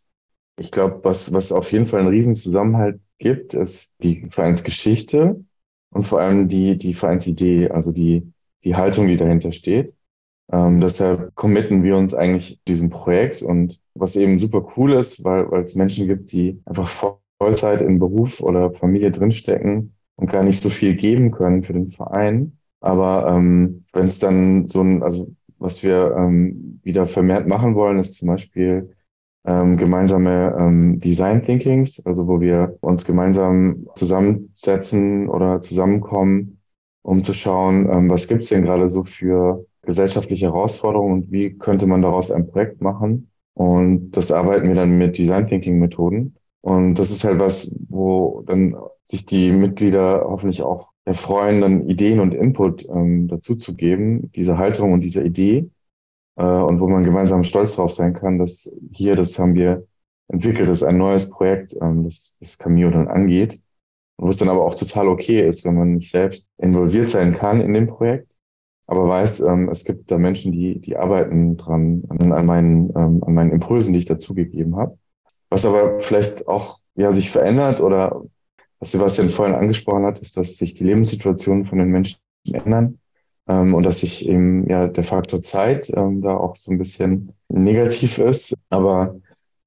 Ich 0.60 0.70
glaube, 0.70 1.00
was, 1.02 1.32
was 1.32 1.50
auf 1.50 1.72
jeden 1.72 1.86
Fall 1.86 2.00
einen 2.00 2.10
Riesenzusammenhalt 2.10 3.00
gibt, 3.18 3.52
ist 3.52 3.94
die 4.00 4.26
Vereinsgeschichte 4.30 5.42
und 5.92 6.04
vor 6.04 6.20
allem 6.20 6.48
die, 6.48 6.76
die 6.76 6.94
Vereinsidee, 6.94 7.68
also 7.70 7.92
die, 7.92 8.32
die 8.64 8.74
Haltung, 8.74 9.08
die 9.08 9.16
dahinter 9.16 9.52
steht. 9.52 9.94
Ähm, 10.50 10.80
deshalb 10.80 11.34
committen 11.34 11.82
wir 11.82 11.96
uns 11.96 12.14
eigentlich 12.14 12.60
diesem 12.66 12.90
Projekt 12.90 13.42
und 13.42 13.80
was 13.94 14.16
eben 14.16 14.38
super 14.38 14.66
cool 14.76 14.94
ist, 14.94 15.22
weil, 15.24 15.50
weil 15.50 15.62
es 15.62 15.74
Menschen 15.74 16.06
gibt, 16.06 16.32
die 16.32 16.60
einfach 16.64 17.16
Vollzeit 17.38 17.80
in 17.80 17.98
Beruf 17.98 18.40
oder 18.40 18.72
Familie 18.72 19.10
drinstecken 19.10 19.94
und 20.16 20.30
gar 20.30 20.44
nicht 20.44 20.62
so 20.62 20.68
viel 20.68 20.94
geben 20.94 21.30
können 21.30 21.62
für 21.62 21.72
den 21.72 21.88
Verein. 21.88 22.58
Aber 22.80 23.28
ähm, 23.28 23.80
wenn 23.92 24.06
es 24.06 24.18
dann 24.18 24.66
so 24.68 24.80
ein, 24.82 25.02
also 25.02 25.34
was 25.58 25.82
wir 25.82 26.14
ähm, 26.16 26.80
wieder 26.82 27.06
vermehrt 27.06 27.46
machen 27.46 27.74
wollen, 27.74 27.98
ist 27.98 28.14
zum 28.16 28.28
Beispiel 28.28 28.94
ähm, 29.44 29.76
gemeinsame 29.76 30.54
ähm, 30.58 31.00
Design 31.00 31.42
Thinkings, 31.42 32.04
also 32.06 32.28
wo 32.28 32.40
wir 32.40 32.76
uns 32.80 33.04
gemeinsam 33.04 33.86
zusammensetzen 33.94 35.28
oder 35.28 35.62
zusammenkommen, 35.62 36.60
um 37.02 37.24
zu 37.24 37.34
schauen, 37.34 37.88
ähm, 37.90 38.10
was 38.10 38.28
gibt's 38.28 38.48
denn 38.48 38.62
gerade 38.62 38.88
so 38.88 39.02
für 39.02 39.66
gesellschaftliche 39.82 40.46
Herausforderungen 40.46 41.12
und 41.14 41.32
wie 41.32 41.58
könnte 41.58 41.86
man 41.86 42.02
daraus 42.02 42.30
ein 42.30 42.48
Projekt 42.48 42.80
machen. 42.80 43.30
Und 43.54 44.12
das 44.12 44.30
arbeiten 44.30 44.68
wir 44.68 44.76
dann 44.76 44.96
mit 44.96 45.18
Design 45.18 45.46
Thinking 45.46 45.78
Methoden. 45.78 46.36
Und 46.60 46.94
das 46.94 47.10
ist 47.10 47.24
halt 47.24 47.40
was, 47.40 47.74
wo 47.88 48.42
dann 48.46 48.76
sich 49.02 49.26
die 49.26 49.50
Mitglieder 49.50 50.24
hoffentlich 50.24 50.62
auch 50.62 50.92
erfreuen, 51.04 51.60
dann 51.60 51.88
Ideen 51.88 52.20
und 52.20 52.32
Input 52.32 52.88
ähm, 52.88 53.26
dazu 53.26 53.56
zu 53.56 53.74
geben, 53.74 54.30
diese 54.36 54.58
Haltung 54.58 54.92
und 54.92 55.00
diese 55.00 55.24
Idee 55.24 55.68
äh, 56.42 56.62
und 56.62 56.80
wo 56.80 56.88
man 56.88 57.04
gemeinsam 57.04 57.44
stolz 57.44 57.76
drauf 57.76 57.92
sein 57.92 58.14
kann, 58.14 58.38
dass 58.38 58.76
hier, 58.90 59.14
das 59.14 59.38
haben 59.38 59.54
wir 59.54 59.86
entwickelt, 60.28 60.68
das 60.68 60.78
ist 60.78 60.82
ein 60.82 60.98
neues 60.98 61.30
Projekt, 61.30 61.74
ähm, 61.80 62.04
das, 62.04 62.36
das 62.40 62.58
Cameo 62.58 62.90
dann 62.90 63.08
angeht. 63.08 63.62
Wo 64.18 64.28
es 64.28 64.36
dann 64.36 64.48
aber 64.48 64.64
auch 64.64 64.74
total 64.74 65.08
okay 65.08 65.46
ist, 65.48 65.64
wenn 65.64 65.74
man 65.74 65.94
nicht 65.94 66.10
selbst 66.10 66.50
involviert 66.58 67.08
sein 67.08 67.32
kann 67.32 67.60
in 67.60 67.72
dem 67.74 67.86
Projekt, 67.86 68.36
aber 68.86 69.08
weiß, 69.08 69.40
ähm, 69.40 69.68
es 69.68 69.84
gibt 69.84 70.10
da 70.10 70.18
Menschen, 70.18 70.52
die, 70.52 70.80
die 70.80 70.96
arbeiten 70.96 71.56
dran, 71.56 72.04
an, 72.08 72.32
an, 72.32 72.46
meinen, 72.46 72.90
ähm, 72.90 73.22
an 73.24 73.34
meinen 73.34 73.52
Impulsen, 73.52 73.92
die 73.92 74.00
ich 74.00 74.06
dazugegeben 74.06 74.76
habe. 74.76 74.98
Was 75.48 75.64
aber 75.64 75.98
vielleicht 75.98 76.48
auch 76.48 76.78
ja, 76.94 77.12
sich 77.12 77.30
verändert 77.30 77.80
oder 77.80 78.22
was 78.80 78.90
Sebastian 78.90 79.28
vorhin 79.28 79.54
angesprochen 79.54 80.04
hat, 80.04 80.18
ist, 80.20 80.36
dass 80.36 80.56
sich 80.56 80.74
die 80.74 80.84
Lebenssituationen 80.84 81.66
von 81.66 81.78
den 81.78 81.88
Menschen 81.88 82.18
ändern 82.52 82.98
ähm, 83.48 83.74
und 83.74 83.82
dass 83.84 84.00
sich 84.00 84.28
eben 84.28 84.68
ja 84.68 84.86
der 84.86 85.04
Faktor 85.04 85.42
Zeit 85.42 85.90
ähm, 85.94 86.22
da 86.22 86.36
auch 86.36 86.56
so 86.56 86.70
ein 86.70 86.78
bisschen 86.78 87.32
negativ 87.48 88.18
ist. 88.18 88.54
Aber 88.70 89.20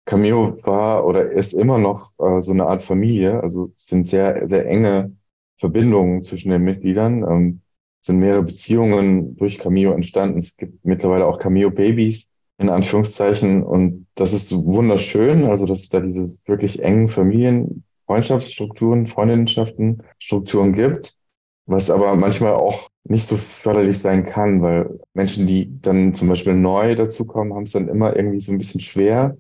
Cameo 0.06 0.58
war 0.66 1.06
oder 1.06 1.32
ist 1.32 1.54
immer 1.54 1.78
noch 1.78 2.12
äh, 2.20 2.42
so 2.42 2.52
eine 2.52 2.68
Art 2.68 2.84
Familie. 2.84 3.42
Also 3.42 3.72
es 3.76 3.88
sind 3.88 4.08
sehr, 4.08 4.48
sehr 4.48 4.66
enge 4.68 5.16
Verbindungen 5.58 6.22
zwischen 6.24 6.52
den 6.52 6.64
Mitgliedern. 6.64 7.24
Ähm, 7.24 7.62
sind 8.06 8.20
mehrere 8.20 8.44
Beziehungen 8.44 9.36
durch 9.36 9.58
Cameo 9.58 9.92
entstanden. 9.92 10.38
Es 10.38 10.58
gibt 10.58 10.86
mittlerweile 10.86 11.26
auch 11.26 11.40
Cameo-Babys 11.40 12.32
in 12.60 12.70
Anführungszeichen. 12.70 13.64
Und 13.64 14.06
das 14.14 14.32
ist 14.32 14.54
wunderschön. 14.54 15.46
Also, 15.46 15.66
dass 15.66 15.82
es 15.82 15.90
da 15.90 16.00
diese 16.00 16.24
wirklich 16.48 16.84
engen 16.84 17.10
Familien, 17.10 17.84
Freundschaftsstrukturen, 18.06 19.08
Freundinnenschaften, 19.08 20.04
Strukturen 20.20 20.74
gibt. 20.74 21.18
Was 21.66 21.90
aber 21.90 22.16
manchmal 22.16 22.54
auch 22.54 22.90
nicht 23.04 23.28
so 23.28 23.38
förderlich 23.38 24.00
sein 24.00 24.26
kann, 24.26 24.62
weil 24.62 25.00
Menschen, 25.14 25.48
die 25.48 25.80
dann 25.82 26.14
zum 26.14 26.30
Beispiel 26.30 26.54
neu 26.54 26.96
dazukommen, 26.96 27.54
haben 27.54 27.64
es 27.64 27.72
dann 27.72 27.88
immer 27.88 28.16
irgendwie 28.16 28.42
so 28.42 28.52
ein 28.52 28.58
bisschen 28.58 28.82
schwer. 28.82 29.38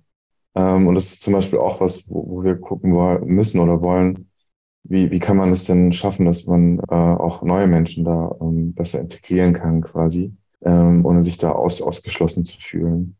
Ähm, 0.55 0.87
und 0.87 0.95
das 0.95 1.13
ist 1.13 1.23
zum 1.23 1.33
Beispiel 1.33 1.59
auch 1.59 1.81
was, 1.81 2.09
wo, 2.09 2.25
wo 2.27 2.43
wir 2.43 2.55
gucken 2.55 2.91
müssen 3.25 3.59
oder 3.59 3.81
wollen, 3.81 4.29
wie, 4.83 5.11
wie 5.11 5.19
kann 5.19 5.37
man 5.37 5.51
es 5.51 5.65
denn 5.65 5.93
schaffen, 5.93 6.25
dass 6.25 6.45
man 6.45 6.79
äh, 6.89 6.93
auch 6.93 7.41
neue 7.43 7.67
Menschen 7.67 8.05
da 8.05 8.35
ähm, 8.39 8.73
besser 8.73 8.99
integrieren 8.99 9.53
kann 9.53 9.81
quasi, 9.81 10.33
ähm, 10.63 11.05
ohne 11.05 11.23
sich 11.23 11.37
da 11.37 11.51
aus, 11.51 11.81
ausgeschlossen 11.81 12.45
zu 12.45 12.57
fühlen. 12.59 13.17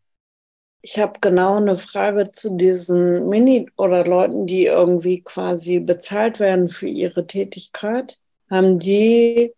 Ich 0.82 1.00
habe 1.00 1.20
genau 1.20 1.56
eine 1.56 1.76
Frage 1.76 2.32
zu 2.32 2.56
diesen 2.56 3.28
Mini- 3.28 3.68
oder 3.76 4.06
Leuten, 4.06 4.46
die 4.46 4.66
irgendwie 4.66 5.22
quasi 5.22 5.80
bezahlt 5.80 6.40
werden 6.40 6.70
für 6.70 6.88
ihre 6.88 7.26
Tätigkeit. 7.26 8.20
Haben 8.50 8.80
die 8.80 9.52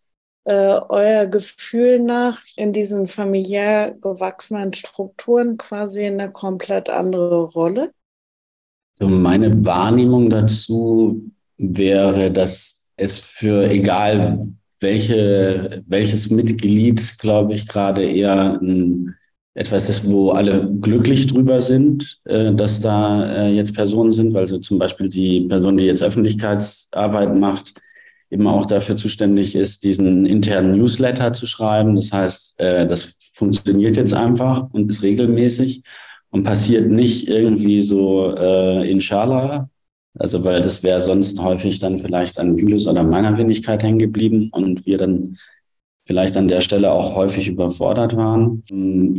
äh, 0.46 0.80
euer 0.90 1.26
Gefühl 1.26 2.00
nach 2.00 2.42
in 2.56 2.72
diesen 2.72 3.08
familiär 3.08 3.96
gewachsenen 4.00 4.74
Strukturen 4.74 5.58
quasi 5.58 6.06
eine 6.06 6.32
komplett 6.32 6.90
andere 6.90 7.44
Rolle? 7.44 7.92
Meine 9.00 9.66
Wahrnehmung 9.66 10.30
dazu 10.30 11.30
wäre, 11.58 12.32
dass 12.32 12.92
es 12.96 13.20
für 13.20 13.70
egal 13.70 14.48
welche, 14.80 15.84
welches 15.88 16.30
Mitglied, 16.30 17.18
glaube 17.20 17.54
ich, 17.54 17.68
gerade 17.68 18.04
eher 18.04 18.60
ein, 18.62 19.16
etwas 19.54 19.90
ist, 19.90 20.10
wo 20.10 20.32
alle 20.32 20.72
glücklich 20.82 21.28
drüber 21.28 21.62
sind, 21.62 22.22
äh, 22.26 22.54
dass 22.54 22.80
da 22.80 23.48
äh, 23.48 23.50
jetzt 23.50 23.74
Personen 23.74 24.14
sind, 24.14 24.34
weil 24.34 24.48
so 24.48 24.60
zum 24.60 24.78
Beispiel 24.78 25.10
die 25.10 25.42
Person, 25.42 25.78
die 25.78 25.86
jetzt 25.86 26.04
Öffentlichkeitsarbeit 26.04 27.36
macht, 27.36 27.74
eben 28.30 28.48
auch 28.48 28.66
dafür 28.66 28.98
zuständig 28.98 29.56
ist, 29.56 29.84
diesen 29.84 30.26
internen 30.26 30.78
Newsletter 30.78 31.34
zu 31.34 31.46
schreiben. 31.46 31.96
Das 31.96 32.12
heißt, 32.12 32.60
äh, 32.60 32.88
das 32.88 33.16
funktioniert 33.34 33.98
jetzt 33.98 34.14
einfach 34.14 34.70
und 34.72 34.90
ist 34.90 35.04
regelmäßig 35.04 35.84
und 36.30 36.44
passiert 36.44 36.90
nicht 36.90 37.30
irgendwie 37.30 37.82
so 37.82 38.36
äh, 38.36 38.90
inshallah, 38.90 39.70
also 40.20 40.44
weil 40.44 40.62
das 40.62 40.84
wäre 40.84 41.00
sonst 41.00 41.42
häufig 41.42 41.80
dann 41.80 41.98
vielleicht 41.98 42.40
an 42.40 42.58
Julius 42.58 42.88
oder 42.88 43.04
meiner 43.04 43.38
Wenigkeit 43.38 43.84
hängen 43.84 44.00
geblieben 44.00 44.50
und 44.52 44.86
wir 44.86 44.98
dann 44.98 45.38
vielleicht 46.06 46.38
an 46.38 46.48
der 46.48 46.62
Stelle 46.62 46.92
auch 46.92 47.16
häufig 47.16 47.50
überfordert 47.50 48.16
waren. 48.16 48.64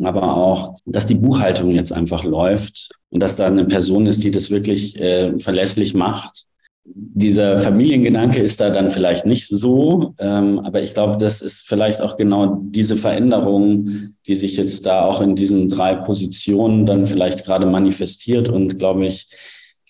Aber 0.05 0.37
auch, 0.37 0.77
dass 0.87 1.07
die 1.07 1.15
Buchhaltung 1.15 1.71
jetzt 1.71 1.93
einfach 1.93 2.25
läuft 2.25 2.91
und 3.11 3.23
dass 3.23 3.37
da 3.37 3.47
eine 3.47 3.67
Person 3.67 4.07
ist, 4.07 4.25
die 4.25 4.31
das 4.31 4.51
wirklich 4.51 4.99
äh, 4.99 5.39
verlässlich 5.39 5.95
macht. 5.95 6.47
Dieser 6.95 7.59
Familiengedanke 7.59 8.41
ist 8.41 8.61
da 8.61 8.71
dann 8.71 8.91
vielleicht 8.91 9.27
nicht 9.27 9.49
so, 9.49 10.15
ähm, 10.19 10.61
aber 10.61 10.83
ich 10.83 10.95
glaube, 10.95 11.19
das 11.19 11.41
ist 11.41 11.67
vielleicht 11.67 12.01
auch 12.01 12.17
genau 12.17 12.61
diese 12.63 12.97
Veränderung, 12.97 14.15
die 14.27 14.35
sich 14.35 14.57
jetzt 14.57 14.87
da 14.87 15.03
auch 15.03 15.21
in 15.21 15.35
diesen 15.35 15.69
drei 15.69 15.95
Positionen 15.95 16.87
dann 16.87 17.07
vielleicht 17.07 17.45
gerade 17.45 17.67
manifestiert 17.67 18.49
und 18.49 18.79
glaube 18.79 19.07
ich, 19.07 19.29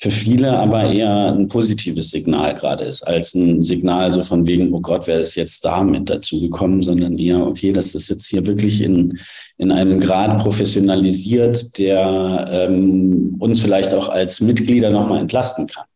für 0.00 0.12
viele 0.12 0.56
aber 0.56 0.92
eher 0.92 1.32
ein 1.32 1.48
positives 1.48 2.12
Signal 2.12 2.54
gerade 2.54 2.84
ist, 2.84 3.02
als 3.02 3.34
ein 3.34 3.62
Signal 3.64 4.12
so 4.12 4.22
von 4.22 4.46
wegen, 4.46 4.72
oh 4.72 4.80
Gott, 4.80 5.08
wer 5.08 5.20
ist 5.20 5.34
jetzt 5.34 5.64
da 5.64 5.82
mit 5.82 6.08
dazugekommen, 6.08 6.82
sondern 6.82 7.18
eher, 7.18 7.44
okay, 7.44 7.72
dass 7.72 7.92
das 7.92 8.08
jetzt 8.08 8.28
hier 8.28 8.46
wirklich 8.46 8.80
in, 8.80 9.18
in 9.56 9.72
einem 9.72 9.98
Grad 9.98 10.38
professionalisiert, 10.38 11.76
der 11.78 12.48
ähm, 12.48 13.34
uns 13.40 13.58
vielleicht 13.58 13.92
auch 13.92 14.08
als 14.08 14.40
Mitglieder 14.40 14.90
nochmal 14.90 15.20
entlasten 15.20 15.66
kann. 15.66 15.87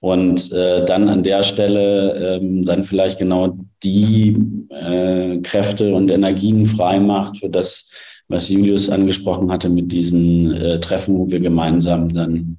Und 0.00 0.52
äh, 0.52 0.84
dann 0.84 1.08
an 1.08 1.24
der 1.24 1.42
Stelle 1.42 2.36
ähm, 2.36 2.64
dann 2.64 2.84
vielleicht 2.84 3.18
genau 3.18 3.58
die 3.82 4.36
äh, 4.70 5.38
Kräfte 5.38 5.94
und 5.94 6.10
Energien 6.10 6.66
frei 6.66 7.00
macht 7.00 7.38
für 7.38 7.48
das, 7.48 7.90
was 8.28 8.48
Julius 8.48 8.90
angesprochen 8.90 9.50
hatte 9.50 9.68
mit 9.68 9.90
diesen 9.90 10.52
äh, 10.52 10.78
Treffen, 10.78 11.18
wo 11.18 11.30
wir 11.30 11.40
gemeinsam 11.40 12.12
dann 12.12 12.58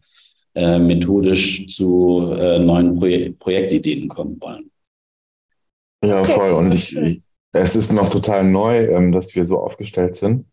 äh, 0.55 0.79
methodisch 0.79 1.67
zu 1.67 2.33
äh, 2.37 2.59
neuen 2.59 2.99
Pro 2.99 3.07
Projektideen 3.39 4.09
kommen 4.09 4.37
wollen. 4.41 4.69
Ja, 6.03 6.25
voll. 6.25 6.51
Und 6.51 6.73
ich, 6.73 6.95
ich, 6.95 7.21
es 7.53 7.75
ist 7.75 7.93
noch 7.93 8.09
total 8.09 8.43
neu, 8.43 8.85
ähm, 8.87 9.11
dass 9.11 9.35
wir 9.35 9.45
so 9.45 9.59
aufgestellt 9.59 10.15
sind. 10.15 10.45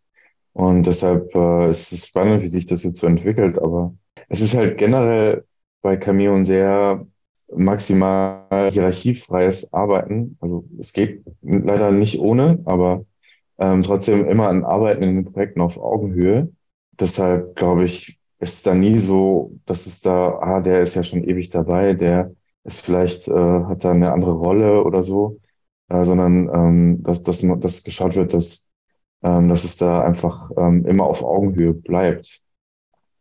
Und 0.53 0.87
deshalb 0.87 1.35
äh, 1.35 1.71
ist 1.71 1.93
es 1.93 2.07
spannend, 2.07 2.43
wie 2.43 2.49
sich 2.49 2.67
das 2.67 2.83
jetzt 2.83 3.01
so 3.01 3.07
entwickelt. 3.07 3.59
Aber 3.59 3.95
es 4.29 4.41
ist 4.41 4.55
halt 4.55 4.79
generell 4.79 5.45
bei 5.87 5.97
Cameo 5.97 6.35
ein 6.35 6.45
sehr 6.45 7.07
maximal 7.55 8.71
hierarchiefreies 8.73 9.73
Arbeiten. 9.73 10.37
Also 10.41 10.65
es 10.81 10.93
geht 10.93 11.25
leider 11.43 11.93
nicht 11.93 12.19
ohne, 12.19 12.61
aber 12.65 13.05
ähm, 13.59 13.85
trotzdem 13.85 14.27
immer 14.27 14.49
ein 14.49 14.65
Arbeiten 14.65 15.05
in 15.05 15.15
den 15.15 15.33
Projekten 15.33 15.61
auf 15.61 15.79
Augenhöhe. 15.79 16.51
Deshalb 16.99 17.55
glaube 17.55 17.85
ich, 17.85 18.19
ist 18.41 18.67
da 18.67 18.75
nie 18.75 18.99
so, 18.99 19.53
dass 19.65 19.87
es 19.87 20.01
da, 20.01 20.41
ah, 20.41 20.61
der 20.61 20.83
ist 20.83 20.97
ja 20.97 21.05
schon 21.05 21.23
ewig 21.23 21.51
dabei, 21.51 21.95
der 21.95 22.33
ist 22.65 22.81
vielleicht, 22.81 23.29
äh, 23.29 23.33
hat 23.33 23.85
da 23.85 23.93
eine 23.93 24.13
andere 24.13 24.33
Rolle 24.33 24.83
oder 24.83 25.05
so, 25.05 25.39
äh, 25.89 26.03
sondern 26.03 26.49
ähm, 26.53 27.03
dass, 27.05 27.23
dass, 27.23 27.43
dass 27.61 27.85
geschaut 27.85 28.17
wird, 28.17 28.35
dass, 28.35 28.69
ähm, 29.23 29.49
dass 29.49 29.63
es 29.63 29.77
da 29.77 30.03
einfach 30.03 30.51
ähm, 30.57 30.85
immer 30.85 31.05
auf 31.05 31.23
Augenhöhe 31.23 31.75
bleibt. 31.75 32.43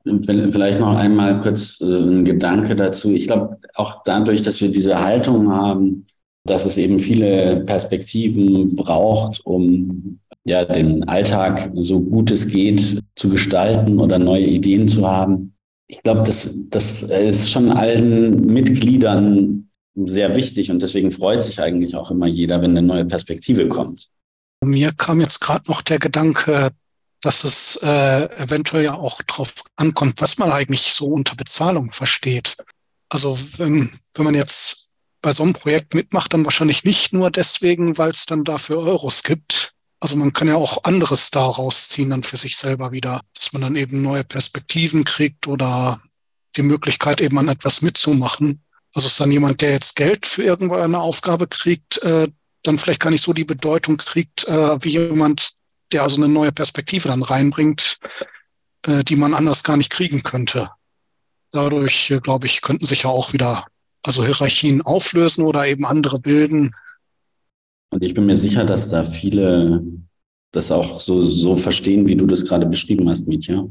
Vielleicht 0.06 0.80
noch 0.80 0.96
einmal 0.96 1.39
kurz 1.39 1.82
äh, 1.82 1.86
ein 1.86 2.26
Gedanke 2.26 2.76
dazu. 2.76 3.12
Ich 3.12 3.28
glaube, 3.28 3.58
auch 3.74 4.04
dadurch, 4.04 4.44
dass 4.44 4.62
wir 4.62 4.72
diese 4.72 5.02
Haltung 5.02 5.52
haben, 5.52 6.06
dass 6.46 6.65
es 6.65 6.78
eben 6.78 7.00
viele 7.00 7.62
Perspektiven 7.65 8.76
braucht, 8.76 9.44
um 9.46 10.20
ja, 10.46 10.63
den 10.63 11.04
Alltag 11.06 11.72
so 11.74 12.02
gut 12.02 12.30
es 12.30 12.48
geht 12.48 13.02
zu 13.15 13.30
gestalten 13.30 14.00
oder 14.00 14.20
neue 14.20 14.46
Ideen 14.46 14.88
zu 14.88 15.10
haben. 15.10 15.56
Ich 15.88 16.04
glaube, 16.04 16.22
das, 16.24 16.63
das 16.70 17.04
ist 17.04 17.52
schon 17.52 17.72
allen 17.72 18.46
Mitgliedern 18.46 19.70
sehr 19.96 20.36
wichtig 20.36 20.72
und 20.72 20.82
deswegen 20.82 21.12
freut 21.12 21.41
sich 21.41 21.60
eigentlich 21.60 21.96
auch 21.96 22.12
immer 22.12 22.28
jeder, 22.28 22.62
wenn 22.62 22.72
eine 22.72 22.86
neue 22.86 23.06
Perspektive 23.06 23.68
kommt. 23.68 24.10
Mir 24.63 24.91
kam 24.91 25.22
jetzt 25.22 25.41
gerade 25.41 25.70
noch 25.70 25.82
der 25.82 26.00
Gedanke, 26.00 26.72
dass 27.21 27.43
es 27.43 27.78
äh, 27.82 28.25
eventuell 28.38 28.84
ja 28.84 28.93
auch 28.93 29.21
darauf 29.23 29.54
ankommt, 29.75 30.21
was 30.21 30.38
man 30.38 30.51
eigentlich 30.51 30.93
so 30.93 31.08
unter 31.08 31.36
Bezahlung 31.36 31.91
versteht. 31.91 32.56
Also 33.10 33.38
wenn, 33.58 33.91
wenn 34.13 34.25
man 34.25 34.36
jetzt 34.36 34.91
bei 35.21 35.32
so 35.32 35.43
einem 35.43 35.54
Projekt 35.54 35.95
mitmacht, 35.95 36.34
dann 36.34 36.45
wahrscheinlich 36.45 36.84
nicht 36.84 37.13
nur 37.13 37.32
deswegen, 37.32 37.97
weil 37.97 38.12
es 38.12 38.25
dann 38.25 38.43
dafür 38.43 38.78
Euros 38.78 39.23
gibt, 39.23 39.75
also 39.99 40.15
man 40.17 40.34
kann 40.34 40.47
ja 40.47 40.56
auch 40.56 40.84
anderes 40.84 41.32
daraus 41.32 41.89
ziehen 41.89 42.12
dann 42.12 42.21
für 42.21 42.38
sich 42.38 42.58
selber 42.58 42.91
wieder, 42.91 43.21
dass 43.34 43.54
man 43.54 43.63
dann 43.63 43.75
eben 43.75 44.04
neue 44.04 44.23
Perspektiven 44.23 45.04
kriegt 45.04 45.47
oder 45.47 45.99
die 46.58 46.62
Möglichkeit 46.62 47.21
eben 47.21 47.39
an 47.39 47.47
etwas 47.47 47.82
mitzumachen. 47.82 48.62
Also 48.93 49.08
ist 49.08 49.19
dann 49.19 49.32
jemand, 49.32 49.62
der 49.62 49.71
jetzt 49.71 49.95
Geld 49.95 50.28
für 50.28 50.43
irgendeine 50.43 50.99
Aufgabe 50.99 51.47
kriegt, 51.47 51.97
äh, 52.04 52.28
dann 52.62 52.78
vielleicht 52.78 52.99
gar 53.01 53.10
nicht 53.10 53.23
so 53.23 53.34
die 53.34 53.45
Bedeutung 53.45 53.97
kriegt, 53.97 54.47
äh, 54.47 54.84
wie 54.84 54.89
jemand, 54.89 55.54
der 55.91 56.04
also 56.04 56.21
eine 56.21 56.32
neue 56.32 56.52
Perspektive 56.52 57.08
dann 57.08 57.24
reinbringt, 57.24 57.98
äh, 58.88 59.04
die 59.04 59.15
man 59.15 59.34
anders 59.34 59.63
gar 59.63 59.78
nicht 59.78 59.91
kriegen 59.91 60.24
könnte. 60.24 60.69
Dadurch, 61.52 62.12
äh, 62.12 62.19
glaube 62.19 62.48
ich, 62.48 62.62
könnten 62.62 62.86
sich 62.86 63.04
ja 63.04 63.10
auch 63.10 63.34
wieder 63.34 63.65
also 64.04 64.24
Hierarchien 64.24 64.82
auflösen 64.84 65.43
oder 65.43 65.65
eben 65.65 65.86
andere 65.86 66.19
bilden, 66.19 66.76
und 67.95 68.04
ich 68.04 68.13
bin 68.13 68.26
mir 68.26 68.36
sicher, 68.36 68.65
dass 68.65 68.89
da 68.89 69.04
viele 69.04 69.82
das 70.52 70.69
auch 70.69 71.00
so, 71.00 71.21
so 71.21 71.56
verstehen, 71.56 72.08
wie 72.08 72.17
du 72.17 72.26
das 72.26 72.45
gerade 72.45 72.65
beschrieben 72.65 73.10
hast, 73.10 73.26
Mietja. 73.26 73.67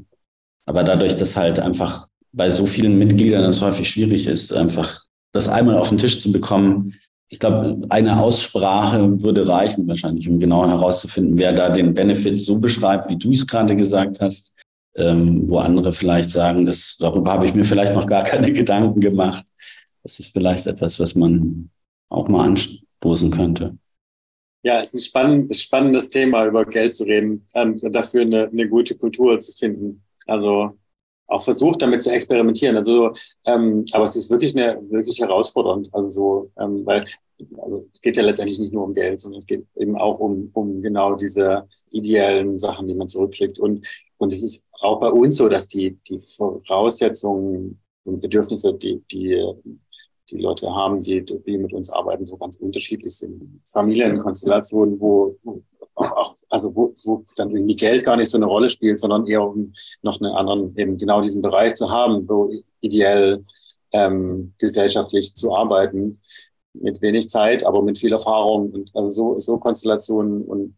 Aber 0.64 0.82
dadurch, 0.82 1.16
dass 1.16 1.36
halt 1.36 1.60
einfach 1.60 2.08
bei 2.32 2.48
so 2.48 2.64
vielen 2.64 2.98
Mitgliedern 2.98 3.44
es 3.44 3.60
häufig 3.60 3.88
schwierig 3.88 4.26
ist, 4.26 4.50
einfach 4.52 5.02
das 5.32 5.48
einmal 5.50 5.76
auf 5.76 5.90
den 5.90 5.98
Tisch 5.98 6.18
zu 6.20 6.32
bekommen. 6.32 6.94
Ich 7.28 7.38
glaube, 7.38 7.82
eine 7.88 8.20
Aussprache 8.20 9.20
würde 9.22 9.48
reichen 9.48 9.88
wahrscheinlich, 9.88 10.28
um 10.28 10.38
genau 10.38 10.66
herauszufinden, 10.66 11.38
wer 11.38 11.52
da 11.52 11.70
den 11.70 11.94
Benefit 11.94 12.40
so 12.40 12.58
beschreibt, 12.58 13.08
wie 13.08 13.16
du 13.16 13.32
es 13.32 13.46
gerade 13.46 13.74
gesagt 13.74 14.20
hast, 14.20 14.54
ähm, 14.96 15.48
wo 15.48 15.58
andere 15.58 15.92
vielleicht 15.92 16.30
sagen, 16.30 16.66
das, 16.66 16.96
darüber 16.98 17.32
habe 17.32 17.46
ich 17.46 17.54
mir 17.54 17.64
vielleicht 17.64 17.94
noch 17.94 18.06
gar 18.06 18.22
keine 18.22 18.52
Gedanken 18.52 19.00
gemacht. 19.00 19.44
Das 20.02 20.20
ist 20.20 20.32
vielleicht 20.32 20.66
etwas, 20.66 21.00
was 21.00 21.14
man 21.14 21.70
auch 22.10 22.28
mal 22.28 22.44
anstoßen 22.44 23.30
könnte. 23.30 23.76
Ja, 24.62 24.78
es 24.78 24.94
ist 24.94 24.94
ein 24.94 24.98
spannend, 25.00 25.56
spannendes 25.56 26.08
Thema, 26.10 26.46
über 26.46 26.64
Geld 26.64 26.94
zu 26.94 27.04
reden 27.04 27.46
ähm, 27.54 27.78
und 27.82 27.94
dafür 27.94 28.22
eine, 28.22 28.48
eine 28.48 28.68
gute 28.68 28.94
Kultur 28.94 29.38
zu 29.40 29.52
finden. 29.52 30.02
Also 30.26 30.78
auch 31.26 31.42
versucht, 31.42 31.82
damit 31.82 32.02
zu 32.02 32.10
experimentieren. 32.10 32.76
Also, 32.76 33.12
ähm, 33.46 33.84
aber 33.92 34.04
es 34.04 34.16
ist 34.16 34.30
wirklich 34.30 34.56
eine 34.56 34.80
wirklich 34.90 35.20
herausfordernd. 35.20 35.88
Also 35.92 36.08
so, 36.08 36.50
ähm, 36.58 36.84
weil 36.84 37.04
also 37.58 37.88
es 37.92 38.00
geht 38.00 38.16
ja 38.16 38.22
letztendlich 38.22 38.58
nicht 38.58 38.72
nur 38.72 38.84
um 38.84 38.94
Geld, 38.94 39.20
sondern 39.20 39.38
es 39.38 39.46
geht 39.46 39.66
eben 39.76 39.96
auch 39.96 40.20
um, 40.20 40.50
um 40.52 40.80
genau 40.80 41.14
diese 41.14 41.66
ideellen 41.90 42.58
Sachen, 42.58 42.86
die 42.86 42.94
man 42.94 43.08
zurückkriegt. 43.08 43.58
Und, 43.58 43.86
und 44.18 44.32
es 44.32 44.42
ist 44.42 44.68
auch 44.80 45.00
bei 45.00 45.10
uns 45.10 45.36
so, 45.36 45.48
dass 45.48 45.66
die, 45.68 45.98
die 46.08 46.20
Voraussetzungen 46.20 47.80
und 48.04 48.20
Bedürfnisse, 48.20 48.74
die, 48.74 49.02
die 49.10 49.42
die 50.30 50.38
Leute 50.38 50.74
haben, 50.74 51.00
die, 51.00 51.24
die 51.24 51.58
mit 51.58 51.72
uns 51.72 51.90
arbeiten, 51.90 52.26
so 52.26 52.36
ganz 52.36 52.56
unterschiedlich 52.56 53.14
sind. 53.14 53.60
Familienkonstellationen, 53.70 54.98
wo 54.98 55.36
auch, 55.94 56.34
also 56.48 56.74
wo, 56.74 56.94
wo 57.04 57.24
dann 57.36 57.50
irgendwie 57.50 57.76
Geld 57.76 58.04
gar 58.04 58.16
nicht 58.16 58.30
so 58.30 58.36
eine 58.36 58.46
Rolle 58.46 58.68
spielt, 58.68 58.98
sondern 58.98 59.26
eher 59.26 59.42
um 59.42 59.72
noch 60.02 60.20
einen 60.20 60.32
anderen, 60.32 60.76
eben 60.76 60.98
genau 60.98 61.20
diesen 61.20 61.42
Bereich 61.42 61.74
zu 61.74 61.90
haben, 61.90 62.28
wo 62.28 62.50
ideell 62.80 63.44
ähm, 63.92 64.54
gesellschaftlich 64.58 65.34
zu 65.34 65.54
arbeiten, 65.54 66.20
mit 66.74 67.00
wenig 67.00 67.28
Zeit, 67.28 67.64
aber 67.64 67.82
mit 67.82 67.98
viel 67.98 68.12
Erfahrung 68.12 68.72
und 68.72 68.90
also 68.94 69.10
so, 69.10 69.40
so 69.40 69.58
Konstellationen 69.58 70.42
und 70.42 70.76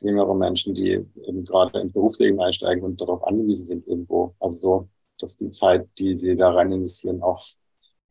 jüngere 0.00 0.34
Menschen, 0.34 0.74
die 0.74 0.92
eben 1.26 1.44
gerade 1.44 1.78
ins 1.80 1.92
Berufsleben 1.92 2.40
einsteigen 2.40 2.82
und 2.82 3.00
darauf 3.00 3.24
angewiesen 3.26 3.64
sind 3.64 3.86
irgendwo. 3.86 4.34
Also 4.40 4.58
so, 4.58 4.88
dass 5.18 5.36
die 5.36 5.50
Zeit, 5.50 5.88
die 5.98 6.16
sie 6.16 6.36
da 6.36 6.50
rein 6.50 6.72
investieren, 6.72 7.22
auch 7.22 7.44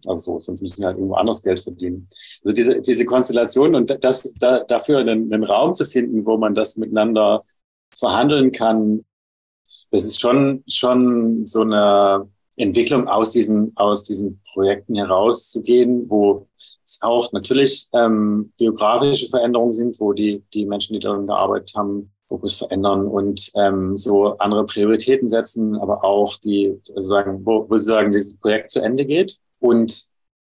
also 0.06 0.34
so, 0.34 0.40
sonst 0.40 0.62
müssen 0.62 0.78
sie 0.78 0.86
halt 0.86 0.98
irgendwo 0.98 1.16
anders 1.16 1.44
Geld 1.44 1.60
verdienen. 1.60 2.08
Also 2.44 2.56
diese, 2.56 2.82
diese 2.82 3.06
Konstellation 3.06 3.76
und 3.76 4.04
das, 4.04 4.34
da, 4.40 4.64
dafür 4.64 5.00
einen, 5.00 5.34
einen 5.34 5.44
Raum 5.44 5.74
zu 5.74 5.86
finden, 5.86 6.26
wo 6.26 6.38
man 6.38 6.56
das 6.56 6.78
miteinander 6.78 7.44
verhandeln 7.96 8.52
kann, 8.52 9.06
das 9.92 10.06
ist 10.06 10.20
schon, 10.20 10.64
schon 10.68 11.44
so 11.46 11.62
eine 11.62 12.30
Entwicklung 12.56 13.08
aus 13.08 13.32
diesen, 13.32 13.72
aus 13.76 14.04
diesen 14.04 14.42
Projekten 14.54 14.96
herauszugehen, 14.96 16.10
wo 16.10 16.48
es 16.86 17.00
auch 17.02 17.32
natürlich 17.32 17.88
ähm, 17.94 18.54
biografische 18.58 19.30
Veränderungen 19.30 19.74
sind, 19.74 20.00
wo 20.00 20.14
die, 20.14 20.44
die 20.54 20.66
Menschen, 20.66 20.94
die 20.94 21.00
daran 21.00 21.28
gearbeitet 21.28 21.74
haben, 21.76 22.12
Fokus 22.28 22.58
verändern 22.58 23.08
und 23.08 23.50
ähm, 23.56 23.98
so 23.98 24.38
andere 24.38 24.66
Prioritäten 24.66 25.28
setzen, 25.28 25.76
aber 25.76 26.04
auch 26.04 26.38
die 26.38 26.80
also 26.96 27.10
sagen, 27.10 27.42
wo, 27.44 27.68
wo 27.68 27.78
sie 27.78 27.86
sagen, 27.86 28.12
dieses 28.12 28.38
Projekt 28.38 28.70
zu 28.70 28.82
Ende 28.82 29.06
geht 29.06 29.40
und 29.60 30.04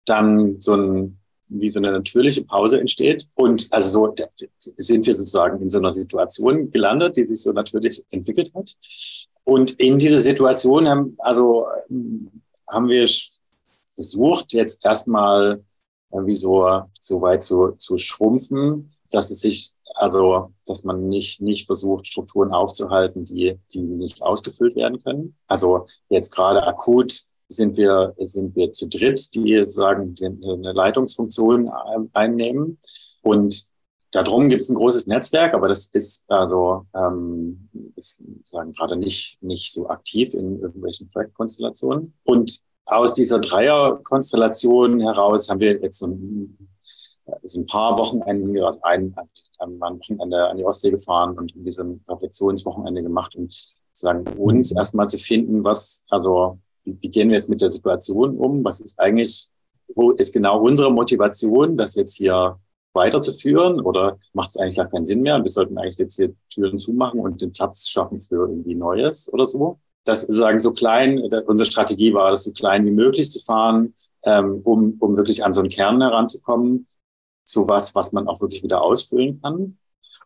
dann 0.05 0.59
so 0.61 0.75
ein 0.75 1.19
wie 1.53 1.69
so 1.69 1.79
eine 1.79 1.91
natürliche 1.91 2.43
Pause 2.43 2.79
entsteht. 2.79 3.27
Und 3.35 3.67
also 3.71 3.89
so 3.89 4.15
sind 4.57 5.05
wir 5.05 5.15
sozusagen 5.15 5.61
in 5.61 5.69
so 5.69 5.77
einer 5.77 5.91
Situation 5.91 6.71
gelandet, 6.71 7.17
die 7.17 7.23
sich 7.23 7.41
so 7.41 7.51
natürlich 7.51 8.03
entwickelt 8.11 8.51
hat. 8.55 8.75
Und 9.43 9.71
in 9.71 9.99
dieser 9.99 10.21
Situation 10.21 10.87
haben, 10.87 11.15
also 11.19 11.67
haben 12.69 12.87
wir 12.87 13.07
versucht, 13.93 14.53
jetzt 14.53 14.83
erstmal 14.83 15.63
irgendwie 16.11 16.35
so, 16.35 16.83
so 16.99 17.21
weit 17.21 17.43
zu, 17.43 17.71
zu 17.77 17.97
schrumpfen, 17.97 18.91
dass 19.11 19.29
es 19.29 19.41
sich, 19.41 19.73
also, 19.95 20.53
dass 20.65 20.83
man 20.83 21.07
nicht, 21.07 21.41
nicht 21.41 21.67
versucht, 21.67 22.07
Strukturen 22.07 22.51
aufzuhalten, 22.51 23.25
die, 23.25 23.59
die 23.71 23.81
nicht 23.81 24.21
ausgefüllt 24.21 24.75
werden 24.75 25.03
können. 25.03 25.35
Also 25.47 25.87
jetzt 26.09 26.31
gerade 26.31 26.63
akut 26.63 27.19
sind 27.47 27.77
wir, 27.77 28.13
sind 28.19 28.55
wir 28.55 28.71
zu 28.71 28.87
dritt, 28.87 29.33
die 29.35 29.55
sozusagen 29.55 30.15
eine 30.21 30.73
Leitungsfunktion 30.73 31.69
einnehmen. 32.13 32.79
Und 33.21 33.65
darum 34.11 34.49
gibt 34.49 34.61
es 34.61 34.69
ein 34.69 34.75
großes 34.75 35.07
Netzwerk, 35.07 35.53
aber 35.53 35.67
das 35.67 35.85
ist 35.85 36.25
also 36.29 36.85
ähm, 36.95 37.69
ist 37.95 38.23
sagen 38.45 38.71
gerade 38.73 38.95
nicht 38.95 39.41
nicht 39.41 39.73
so 39.73 39.89
aktiv 39.89 40.33
in 40.33 40.59
irgendwelchen 40.59 41.09
Projektkonstellationen. 41.09 42.13
Und 42.23 42.61
aus 42.85 43.13
dieser 43.13 43.39
Dreierkonstellation 43.39 45.01
heraus 45.01 45.49
haben 45.49 45.59
wir 45.59 45.79
jetzt 45.81 45.99
so 45.99 46.07
ein, 46.07 46.69
so 47.43 47.59
ein 47.59 47.67
paar 47.67 47.97
Wochenenden, 47.97 48.61
also 48.61 48.79
ein, 48.81 49.15
ein 49.59 49.79
Wochenende 49.79 50.47
an 50.47 50.57
die 50.57 50.65
Ostsee 50.65 50.91
gefahren 50.91 51.37
und 51.37 51.55
in 51.55 51.63
diesem 51.63 52.01
Reflexionswochenende 52.07 53.03
gemacht, 53.03 53.35
um 53.35 53.47
sozusagen 53.93 54.25
uns 54.37 54.71
erstmal 54.71 55.07
zu 55.07 55.17
finden, 55.17 55.63
was 55.63 56.05
also 56.09 56.59
wie, 56.85 57.09
gehen 57.09 57.29
wir 57.29 57.35
jetzt 57.35 57.49
mit 57.49 57.61
der 57.61 57.69
Situation 57.71 58.37
um? 58.37 58.63
Was 58.63 58.79
ist 58.79 58.99
eigentlich, 58.99 59.49
wo 59.95 60.11
ist 60.11 60.33
genau 60.33 60.61
unsere 60.61 60.91
Motivation, 60.91 61.77
das 61.77 61.95
jetzt 61.95 62.15
hier 62.15 62.59
weiterzuführen 62.93 63.81
oder 63.81 64.19
macht 64.33 64.49
es 64.49 64.57
eigentlich 64.57 64.77
gar 64.77 64.87
keinen 64.87 65.05
Sinn 65.05 65.21
mehr? 65.21 65.41
Wir 65.43 65.49
sollten 65.49 65.77
eigentlich 65.77 65.97
jetzt 65.97 66.15
hier 66.15 66.33
Türen 66.49 66.79
zumachen 66.79 67.19
und 67.19 67.41
den 67.41 67.53
Platz 67.53 67.87
schaffen 67.87 68.19
für 68.19 68.47
irgendwie 68.47 68.75
Neues 68.75 69.31
oder 69.31 69.47
so. 69.47 69.79
Das 70.05 70.21
sozusagen 70.21 70.59
so 70.59 70.71
klein, 70.73 71.19
unsere 71.47 71.65
Strategie 71.65 72.13
war, 72.13 72.31
das 72.31 72.43
so 72.43 72.51
klein 72.51 72.85
wie 72.85 72.91
möglich 72.91 73.31
zu 73.31 73.39
fahren, 73.39 73.93
ähm, 74.23 74.61
um, 74.63 74.97
um 74.99 75.15
wirklich 75.15 75.45
an 75.45 75.53
so 75.53 75.61
einen 75.61 75.69
Kern 75.69 76.01
heranzukommen, 76.01 76.87
zu 77.45 77.67
was, 77.67 77.95
was 77.95 78.11
man 78.11 78.27
auch 78.27 78.41
wirklich 78.41 78.63
wieder 78.63 78.81
ausfüllen 78.81 79.41
kann. 79.41 79.77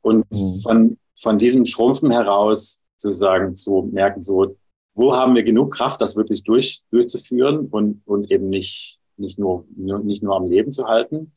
Und 0.01 0.25
mhm. 0.31 0.59
von, 0.61 0.97
von 1.19 1.37
diesem 1.37 1.65
Schrumpfen 1.65 2.11
heraus 2.11 2.81
sozusagen 2.97 3.55
zu 3.55 3.89
merken, 3.91 4.21
so, 4.21 4.55
wo 4.97 5.15
haben 5.15 5.35
wir 5.35 5.43
genug 5.43 5.75
Kraft, 5.75 6.01
das 6.01 6.15
wirklich 6.15 6.43
durch, 6.43 6.81
durchzuführen 6.89 7.67
und, 7.67 8.01
und 8.05 8.31
eben 8.31 8.49
nicht, 8.49 8.99
nicht, 9.15 9.37
nur, 9.37 9.65
nicht 9.75 10.23
nur 10.23 10.35
am 10.35 10.49
Leben 10.49 10.71
zu 10.71 10.87
halten. 10.87 11.33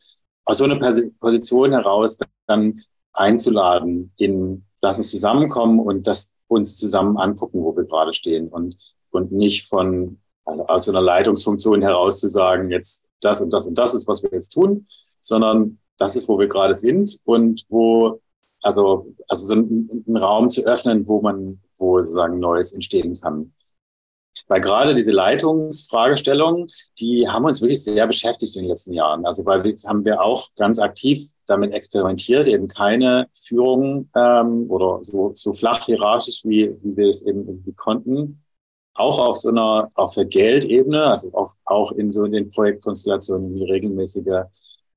Aus 0.47 0.59
so 0.59 0.65
einer 0.65 0.77
Position 1.21 1.73
heraus 1.73 2.17
dann 2.47 2.81
einzuladen 3.13 4.13
in, 4.17 4.65
lass 4.81 4.97
uns 4.97 5.11
zusammenkommen 5.11 5.79
und 5.79 6.07
das 6.07 6.35
uns 6.49 6.79
zusammen 6.79 7.19
angucken, 7.19 7.63
wo 7.63 7.77
wir 7.77 7.85
gerade 7.85 8.15
stehen 8.15 8.49
und, 8.49 8.77
und 9.11 9.31
nicht 9.31 9.69
von, 9.69 10.21
also 10.47 10.67
aus 10.67 10.85
so 10.85 10.93
einer 10.93 11.03
Leitungsfunktion 11.03 11.83
heraus 11.83 12.19
zu 12.19 12.29
sagen, 12.29 12.71
jetzt 12.71 13.11
das 13.21 13.43
und 13.43 13.51
das 13.51 13.67
und 13.67 13.77
das 13.77 13.93
ist, 13.93 14.09
was 14.09 14.23
wir 14.23 14.31
jetzt 14.33 14.55
tun, 14.55 14.87
sondern 15.21 15.79
das 15.99 16.17
ist, 16.17 16.29
wo 16.29 16.39
wir 16.39 16.49
gerade 16.49 16.75
sind 16.75 17.21
und 17.25 17.67
wo 17.69 18.23
also, 18.63 19.15
also 19.29 19.47
so 19.47 19.53
einen, 19.55 20.05
einen 20.07 20.17
Raum 20.17 20.51
zu 20.51 20.63
öffnen, 20.65 21.07
wo 21.07 21.21
man, 21.21 21.61
wo 21.77 22.01
sozusagen 22.01 22.39
Neues 22.39 22.73
entstehen 22.73 23.19
kann. 23.21 23.53
Weil 24.49 24.61
gerade 24.61 24.95
diese 24.95 25.13
Leitungsfragestellungen, 25.13 26.69
die 26.99 27.29
haben 27.29 27.45
uns 27.45 27.61
wirklich 27.61 27.85
sehr 27.85 28.07
beschäftigt 28.07 28.57
in 28.57 28.63
den 28.63 28.71
letzten 28.71 28.93
Jahren. 28.93 29.25
Also 29.27 29.45
weil 29.45 29.63
wir 29.65 29.75
haben 29.87 30.05
wir 30.05 30.21
auch 30.23 30.49
ganz 30.57 30.79
aktiv 30.79 31.31
damit 31.47 31.73
experimentiert, 31.73 32.47
eben 32.47 32.69
keine 32.69 33.29
Führung 33.33 34.09
ähm, 34.17 34.71
oder 34.71 35.03
so, 35.03 35.33
so 35.35 35.53
flach 35.53 35.85
hierarchisch, 35.85 36.45
wie, 36.45 36.77
wie 36.83 36.97
wir 36.97 37.09
es 37.09 37.23
eben 37.23 37.47
irgendwie 37.47 37.73
konnten, 37.75 38.43
auch 38.95 39.19
auf 39.19 39.37
so 39.37 39.49
einer, 39.51 39.91
auf 39.95 40.15
der 40.15 40.27
Geldebene, 40.27 41.05
also 41.05 41.33
auch, 41.33 41.55
auch 41.65 41.93
in 41.93 42.13
so 42.13 42.27
den 42.27 42.51
Projektkonstellationen 42.51 43.55
wie 43.55 43.65
regelmäßige 43.65 44.45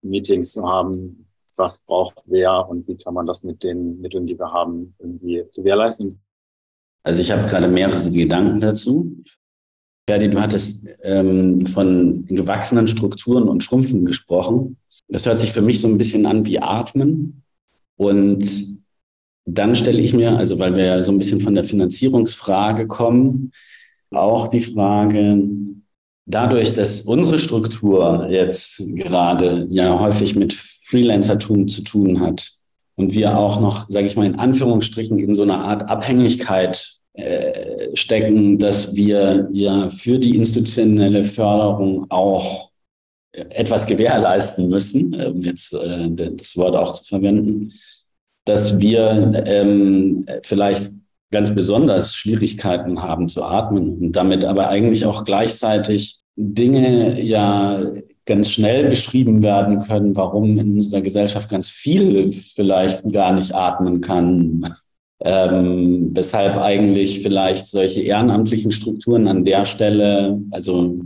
Meetings 0.01 0.53
zu 0.53 0.67
haben, 0.67 1.27
was 1.55 1.79
braucht 1.85 2.23
wer 2.25 2.67
und 2.69 2.87
wie 2.87 2.97
kann 2.97 3.13
man 3.13 3.25
das 3.25 3.43
mit 3.43 3.63
den 3.63 4.01
Mitteln, 4.01 4.25
die 4.25 4.37
wir 4.37 4.51
haben, 4.51 4.95
irgendwie 4.99 5.43
gewährleisten. 5.55 6.19
Also 7.03 7.21
ich 7.21 7.31
habe 7.31 7.47
gerade 7.47 7.67
mehrere 7.67 8.09
Gedanken 8.09 8.61
dazu. 8.61 9.23
Ferdi, 10.07 10.29
du 10.29 10.41
hattest 10.41 10.85
ähm, 11.03 11.65
von 11.65 12.25
gewachsenen 12.25 12.87
Strukturen 12.87 13.47
und 13.47 13.63
Schrumpfen 13.63 14.05
gesprochen. 14.05 14.77
Das 15.07 15.25
hört 15.25 15.39
sich 15.39 15.53
für 15.53 15.61
mich 15.61 15.79
so 15.79 15.87
ein 15.87 15.97
bisschen 15.97 16.25
an 16.25 16.45
wie 16.45 16.59
Atmen. 16.59 17.43
Und 17.95 18.79
dann 19.45 19.75
stelle 19.75 20.01
ich 20.01 20.13
mir, 20.13 20.37
also 20.37 20.59
weil 20.59 20.75
wir 20.75 20.85
ja 20.85 21.03
so 21.03 21.11
ein 21.11 21.17
bisschen 21.17 21.41
von 21.41 21.55
der 21.55 21.63
Finanzierungsfrage 21.63 22.87
kommen, 22.87 23.51
auch 24.11 24.47
die 24.47 24.61
Frage, 24.61 25.43
dadurch, 26.25 26.73
dass 26.73 27.01
unsere 27.01 27.39
Struktur 27.39 28.27
jetzt 28.29 28.81
gerade 28.95 29.67
ja 29.69 29.99
häufig 29.99 30.35
mit 30.35 30.53
Freelancertum 30.83 31.67
zu 31.67 31.81
tun 31.81 32.19
hat 32.19 32.51
und 32.95 33.13
wir 33.13 33.37
auch 33.37 33.59
noch, 33.59 33.89
sage 33.89 34.07
ich 34.07 34.15
mal, 34.15 34.25
in 34.25 34.39
Anführungsstrichen 34.39 35.17
in 35.19 35.35
so 35.35 35.43
einer 35.43 35.63
Art 35.63 35.89
Abhängigkeit 35.89 36.99
äh, 37.13 37.95
stecken, 37.95 38.57
dass 38.59 38.95
wir 38.95 39.49
ja 39.51 39.89
für 39.89 40.19
die 40.19 40.35
institutionelle 40.35 41.23
Förderung 41.23 42.05
auch 42.09 42.71
etwas 43.31 43.87
gewährleisten 43.87 44.69
müssen, 44.69 45.15
um 45.15 45.41
jetzt 45.41 45.73
äh, 45.73 46.09
das 46.09 46.55
Wort 46.55 46.75
auch 46.75 46.93
zu 46.93 47.03
verwenden, 47.05 47.71
dass 48.45 48.79
wir 48.79 49.43
ähm, 49.45 50.25
vielleicht 50.43 50.91
ganz 51.31 51.53
besonders 51.53 52.15
Schwierigkeiten 52.15 53.01
haben 53.01 53.27
zu 53.27 53.43
atmen 53.43 53.97
und 53.99 54.11
damit 54.11 54.45
aber 54.45 54.69
eigentlich 54.69 55.05
auch 55.05 55.25
gleichzeitig 55.25 56.19
Dinge 56.35 57.21
ja 57.21 57.81
ganz 58.25 58.51
schnell 58.51 58.89
beschrieben 58.89 59.43
werden 59.43 59.79
können, 59.79 60.15
warum 60.15 60.57
in 60.57 60.75
unserer 60.75 61.01
Gesellschaft 61.01 61.49
ganz 61.49 61.69
viel 61.69 62.31
vielleicht 62.31 63.11
gar 63.11 63.33
nicht 63.33 63.53
atmen 63.53 64.01
kann. 64.01 64.75
Ähm, 65.25 66.11
weshalb 66.13 66.57
eigentlich 66.57 67.21
vielleicht 67.21 67.67
solche 67.67 68.01
ehrenamtlichen 68.01 68.71
Strukturen 68.71 69.27
an 69.27 69.45
der 69.45 69.65
Stelle, 69.65 70.41
also 70.51 70.99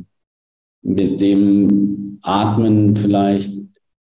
mit 0.82 1.22
dem 1.22 2.20
Atmen 2.22 2.96
vielleicht 2.96 3.52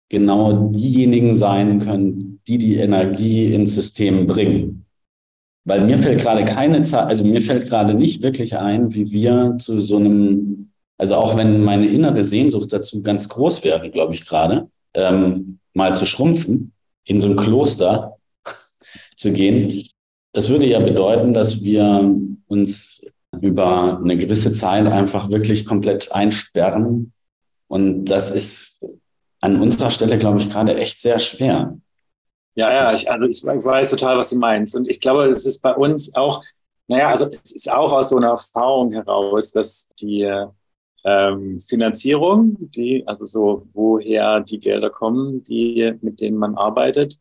genau 0.09 0.69
diejenigen 0.71 1.35
sein 1.35 1.79
können, 1.79 2.39
die 2.47 2.57
die 2.57 2.75
Energie 2.75 3.53
ins 3.53 3.75
System 3.75 4.27
bringen. 4.27 4.85
Weil 5.63 5.85
mir 5.85 5.97
fällt 5.97 6.21
gerade 6.21 6.43
keine 6.43 6.81
Zeit, 6.81 7.07
also 7.07 7.23
mir 7.23 7.41
fällt 7.41 7.69
gerade 7.69 7.93
nicht 7.93 8.21
wirklich 8.21 8.57
ein, 8.57 8.93
wie 8.93 9.11
wir 9.11 9.57
zu 9.59 9.79
so 9.79 9.97
einem 9.97 10.70
also 11.01 11.15
auch 11.15 11.35
wenn 11.35 11.63
meine 11.63 11.87
innere 11.87 12.23
Sehnsucht 12.23 12.71
dazu 12.71 13.01
ganz 13.01 13.27
groß 13.27 13.63
wäre, 13.63 13.89
glaube 13.89 14.13
ich 14.13 14.23
gerade, 14.23 14.69
ähm, 14.93 15.57
mal 15.73 15.95
zu 15.95 16.05
schrumpfen, 16.05 16.73
in 17.05 17.19
so 17.19 17.27
ein 17.27 17.35
Kloster 17.35 18.17
zu 19.17 19.33
gehen, 19.33 19.83
das 20.31 20.49
würde 20.49 20.67
ja 20.67 20.79
bedeuten, 20.79 21.33
dass 21.33 21.63
wir 21.63 22.07
uns 22.45 23.03
über 23.41 23.99
eine 23.99 24.15
gewisse 24.15 24.53
Zeit 24.53 24.85
einfach 24.85 25.31
wirklich 25.31 25.65
komplett 25.65 26.11
einsperren 26.11 27.13
Und 27.67 28.05
das 28.05 28.29
ist 28.29 28.85
an 29.39 29.59
unserer 29.59 29.89
Stelle, 29.89 30.19
glaube 30.19 30.39
ich, 30.39 30.51
gerade 30.51 30.77
echt 30.77 31.01
sehr 31.01 31.17
schwer. 31.17 31.79
Ja, 32.53 32.71
ja, 32.71 32.93
ich, 32.93 33.09
also 33.09 33.25
ich 33.25 33.43
weiß 33.43 33.89
total, 33.89 34.19
was 34.19 34.29
du 34.29 34.37
meinst. 34.37 34.75
Und 34.75 34.87
ich 34.87 34.99
glaube, 34.99 35.23
es 35.23 35.47
ist 35.47 35.63
bei 35.63 35.73
uns 35.73 36.13
auch, 36.13 36.43
naja, 36.87 37.07
also 37.07 37.25
es 37.25 37.51
ist 37.51 37.71
auch 37.71 37.91
aus 37.91 38.09
so 38.09 38.17
einer 38.17 38.29
Erfahrung 38.29 38.91
heraus, 38.91 39.51
dass 39.51 39.89
die 39.99 40.29
ähm, 41.03 41.59
Finanzierung, 41.59 42.57
die, 42.59 43.03
also 43.07 43.25
so, 43.25 43.67
woher 43.73 44.41
die 44.41 44.59
Gelder 44.59 44.89
kommen, 44.89 45.43
die, 45.43 45.93
mit 46.01 46.21
denen 46.21 46.37
man 46.37 46.55
arbeitet, 46.55 47.19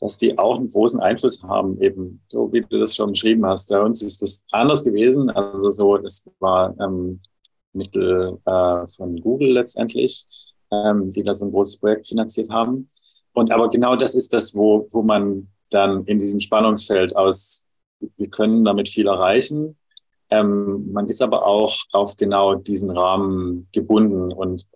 dass 0.00 0.18
die 0.18 0.38
auch 0.38 0.56
einen 0.56 0.68
großen 0.68 1.00
Einfluss 1.00 1.42
haben, 1.42 1.80
eben, 1.80 2.20
so 2.28 2.52
wie 2.52 2.60
du 2.60 2.78
das 2.78 2.94
schon 2.94 3.12
beschrieben 3.12 3.46
hast. 3.46 3.70
Bei 3.70 3.80
uns 3.80 4.02
ist 4.02 4.20
das 4.20 4.44
anders 4.50 4.84
gewesen. 4.84 5.30
Also 5.30 5.70
so, 5.70 5.96
das 5.96 6.28
war 6.38 6.74
ähm, 6.80 7.20
Mittel 7.72 8.38
äh, 8.44 8.86
von 8.88 9.20
Google 9.20 9.52
letztendlich, 9.52 10.26
ähm, 10.70 11.10
die 11.10 11.22
da 11.22 11.32
so 11.32 11.46
ein 11.46 11.52
großes 11.52 11.78
Projekt 11.78 12.08
finanziert 12.08 12.50
haben. 12.50 12.88
Und 13.32 13.52
aber 13.52 13.68
genau 13.68 13.96
das 13.96 14.14
ist 14.14 14.32
das, 14.32 14.54
wo, 14.54 14.86
wo 14.90 15.02
man 15.02 15.48
dann 15.70 16.04
in 16.04 16.18
diesem 16.18 16.40
Spannungsfeld 16.40 17.16
aus, 17.16 17.64
wir 18.16 18.28
können 18.28 18.64
damit 18.64 18.88
viel 18.88 19.06
erreichen. 19.06 19.76
Ähm, 20.30 20.92
man 20.92 21.06
ist 21.06 21.22
aber 21.22 21.46
auch 21.46 21.76
auf 21.92 22.16
genau 22.16 22.54
diesen 22.54 22.90
Rahmen 22.90 23.68
gebunden 23.72 24.32
und 24.32 24.66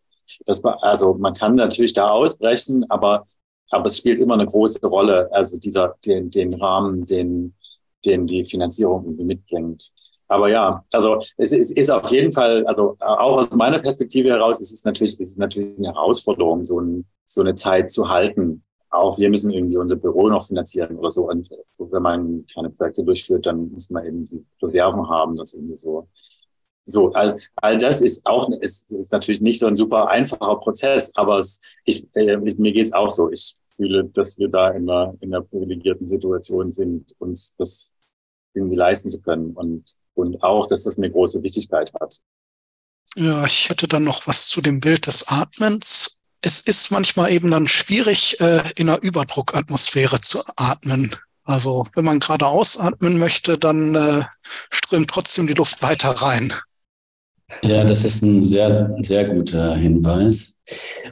das, 0.46 0.64
also 0.64 1.14
man 1.14 1.34
kann 1.34 1.56
natürlich 1.56 1.92
da 1.92 2.10
ausbrechen, 2.10 2.84
aber, 2.88 3.26
aber 3.70 3.86
es 3.86 3.98
spielt 3.98 4.18
immer 4.18 4.34
eine 4.34 4.46
große 4.46 4.86
Rolle, 4.86 5.28
also 5.32 5.58
dieser, 5.58 5.96
den, 6.04 6.30
den 6.30 6.54
Rahmen, 6.54 7.04
den, 7.06 7.54
den 8.04 8.26
die 8.26 8.44
Finanzierung 8.44 9.04
irgendwie 9.04 9.24
mitbringt. 9.24 9.92
Aber 10.28 10.48
ja, 10.48 10.84
also 10.92 11.18
es 11.36 11.50
ist, 11.50 11.72
ist 11.72 11.90
auf 11.90 12.08
jeden 12.10 12.32
Fall, 12.32 12.64
also 12.66 12.96
auch 13.00 13.38
aus 13.38 13.50
meiner 13.50 13.80
Perspektive 13.80 14.28
heraus, 14.28 14.60
ist 14.60 14.72
es 14.72 14.84
natürlich, 14.84 15.18
ist 15.18 15.32
es 15.32 15.36
natürlich 15.36 15.76
eine 15.76 15.88
Herausforderung, 15.88 16.64
so, 16.64 16.78
ein, 16.80 17.04
so 17.24 17.40
eine 17.40 17.56
Zeit 17.56 17.90
zu 17.90 18.08
halten. 18.08 18.62
Auch 18.90 19.18
wir 19.18 19.30
müssen 19.30 19.50
irgendwie 19.50 19.76
unser 19.76 19.96
Büro 19.96 20.28
noch 20.28 20.46
finanzieren 20.46 20.96
oder 20.96 21.10
so. 21.10 21.28
Und 21.28 21.48
wenn 21.78 22.02
man 22.02 22.44
keine 22.52 22.70
Projekte 22.70 23.04
durchführt, 23.04 23.46
dann 23.46 23.70
muss 23.70 23.90
man 23.90 24.04
eben 24.04 24.28
die 24.28 24.44
Reserven 24.62 25.08
haben, 25.08 25.36
das 25.36 25.54
irgendwie 25.54 25.76
so. 25.76 26.08
So, 26.86 27.12
all, 27.12 27.38
all 27.56 27.78
das 27.78 28.00
ist 28.00 28.26
auch, 28.26 28.50
ist, 28.60 28.90
ist 28.90 29.12
natürlich 29.12 29.40
nicht 29.40 29.60
so 29.60 29.66
ein 29.66 29.76
super 29.76 30.08
einfacher 30.08 30.56
Prozess, 30.56 31.12
aber 31.14 31.38
es, 31.38 31.60
ich, 31.84 32.08
äh, 32.16 32.36
mir 32.36 32.72
geht's 32.72 32.92
auch 32.92 33.10
so. 33.10 33.30
Ich 33.30 33.54
fühle, 33.76 34.04
dass 34.06 34.38
wir 34.38 34.48
da 34.48 34.70
in 34.70 34.90
einer, 34.90 35.14
in 35.20 35.32
einer 35.32 35.44
privilegierten 35.44 36.06
Situation 36.06 36.72
sind, 36.72 37.14
uns 37.18 37.54
das 37.56 37.92
irgendwie 38.54 38.76
leisten 38.76 39.08
zu 39.08 39.20
können. 39.20 39.52
Und 39.52 39.96
und 40.20 40.42
auch, 40.42 40.66
dass 40.66 40.84
das 40.84 40.98
eine 40.98 41.10
große 41.10 41.42
Wichtigkeit 41.42 41.92
hat. 42.00 42.20
Ja, 43.16 43.44
ich 43.44 43.68
hätte 43.68 43.88
dann 43.88 44.04
noch 44.04 44.26
was 44.26 44.46
zu 44.46 44.60
dem 44.60 44.80
Bild 44.80 45.06
des 45.06 45.26
Atmens. 45.26 46.18
Es 46.42 46.60
ist 46.60 46.90
manchmal 46.90 47.32
eben 47.32 47.50
dann 47.50 47.68
schwierig, 47.68 48.40
äh, 48.40 48.62
in 48.76 48.88
einer 48.88 49.02
Überdruckatmosphäre 49.02 50.20
zu 50.20 50.40
atmen. 50.56 51.14
Also 51.44 51.86
wenn 51.94 52.04
man 52.04 52.20
gerade 52.20 52.46
ausatmen 52.46 53.18
möchte, 53.18 53.58
dann 53.58 53.94
äh, 53.94 54.22
strömt 54.70 55.10
trotzdem 55.10 55.46
die 55.46 55.54
Luft 55.54 55.82
weiter 55.82 56.10
rein. 56.10 56.52
Ja, 57.62 57.84
das 57.84 58.04
ist 58.04 58.22
ein 58.22 58.42
sehr, 58.42 58.90
sehr 59.02 59.24
guter 59.24 59.74
Hinweis. 59.74 60.60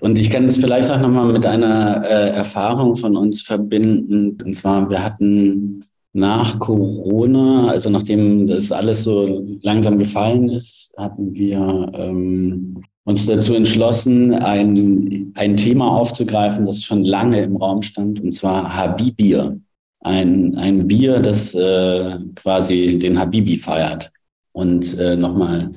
Und 0.01 0.17
ich 0.19 0.31
kann 0.31 0.47
es 0.47 0.59
vielleicht 0.59 0.91
auch 0.91 1.01
nochmal 1.01 1.33
mit 1.33 1.45
einer 1.45 2.05
äh, 2.05 2.31
Erfahrung 2.31 2.97
von 2.97 3.17
uns 3.17 3.43
verbinden. 3.43 4.39
Und 4.43 4.55
zwar, 4.55 4.89
wir 4.89 5.03
hatten 5.03 5.85
nach 6.13 6.59
Corona, 6.59 7.69
also 7.69 7.91
nachdem 7.91 8.47
das 8.47 8.73
alles 8.73 9.05
so 9.05 9.47
langsam 9.63 9.99
gefallen 9.99 10.49
ist, 10.49 10.95
hatten 10.97 11.35
wir 11.35 11.91
ähm, 11.95 12.83
uns 13.05 13.27
dazu 13.27 13.55
entschlossen, 13.55 14.35
ein, 14.35 15.33
ein 15.35 15.57
Thema 15.57 15.91
aufzugreifen, 15.91 16.67
das 16.67 16.83
schon 16.83 17.05
lange 17.05 17.43
im 17.43 17.57
Raum 17.57 17.83
stand, 17.83 18.21
und 18.21 18.33
zwar 18.33 18.77
Habibier. 18.77 19.61
Ein, 20.01 20.55
ein 20.57 20.87
Bier, 20.87 21.21
das 21.21 21.55
äh, 21.55 22.19
quasi 22.37 22.99
den 22.99 23.19
Habibi 23.19 23.57
feiert. 23.57 24.11
Und 24.53 24.99
äh, 24.99 25.17
nochmal 25.17 25.73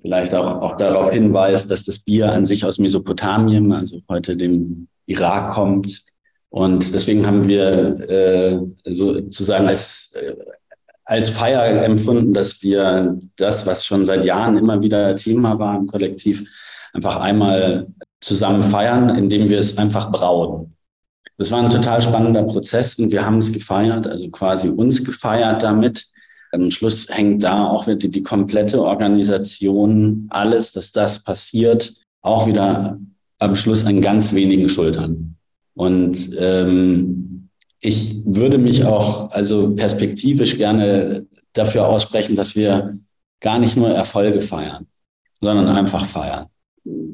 vielleicht 0.00 0.34
auch, 0.34 0.60
auch 0.62 0.76
darauf 0.76 1.10
hinweist, 1.10 1.70
dass 1.70 1.84
das 1.84 1.98
Bier 1.98 2.32
an 2.32 2.46
sich 2.46 2.64
aus 2.64 2.78
Mesopotamien, 2.78 3.72
also 3.72 4.00
heute 4.08 4.36
dem 4.36 4.88
Irak 5.06 5.50
kommt, 5.52 6.04
und 6.56 6.94
deswegen 6.94 7.26
haben 7.26 7.46
wir 7.48 8.08
äh, 8.08 8.58
sozusagen 8.86 9.68
als, 9.68 10.14
äh, 10.14 10.34
als 11.04 11.28
Feier 11.28 11.84
empfunden, 11.84 12.32
dass 12.32 12.62
wir 12.62 13.20
das, 13.36 13.66
was 13.66 13.84
schon 13.84 14.06
seit 14.06 14.24
Jahren 14.24 14.56
immer 14.56 14.82
wieder 14.82 15.14
Thema 15.16 15.58
war 15.58 15.76
im 15.76 15.86
Kollektiv, 15.86 16.48
einfach 16.94 17.16
einmal 17.16 17.88
zusammen 18.22 18.62
feiern, 18.62 19.10
indem 19.10 19.50
wir 19.50 19.58
es 19.58 19.76
einfach 19.76 20.10
brauen. 20.10 20.72
Das 21.36 21.50
war 21.52 21.62
ein 21.62 21.68
total 21.68 22.00
spannender 22.00 22.44
Prozess 22.44 22.94
und 22.94 23.12
wir 23.12 23.26
haben 23.26 23.36
es 23.36 23.52
gefeiert, 23.52 24.06
also 24.06 24.30
quasi 24.30 24.70
uns 24.70 25.04
gefeiert 25.04 25.62
damit. 25.62 26.06
Am 26.52 26.70
Schluss 26.70 27.06
hängt 27.10 27.44
da 27.44 27.66
auch 27.66 27.86
wieder 27.86 28.08
die 28.08 28.22
komplette 28.22 28.82
Organisation, 28.82 30.26
alles, 30.30 30.72
dass 30.72 30.90
das 30.90 31.22
passiert, 31.22 31.92
auch 32.22 32.46
wieder 32.46 32.98
am 33.40 33.56
Schluss 33.56 33.84
an 33.84 34.00
ganz 34.00 34.32
wenigen 34.32 34.70
Schultern. 34.70 35.35
Und 35.76 36.30
ähm, 36.38 37.50
ich 37.80 38.22
würde 38.24 38.56
mich 38.56 38.84
auch 38.84 39.30
also 39.30 39.74
perspektivisch 39.74 40.56
gerne 40.56 41.26
dafür 41.52 41.86
aussprechen, 41.86 42.34
dass 42.34 42.56
wir 42.56 42.98
gar 43.40 43.58
nicht 43.58 43.76
nur 43.76 43.90
Erfolge 43.90 44.40
feiern, 44.40 44.86
sondern 45.40 45.68
einfach 45.68 46.06
feiern. 46.06 46.46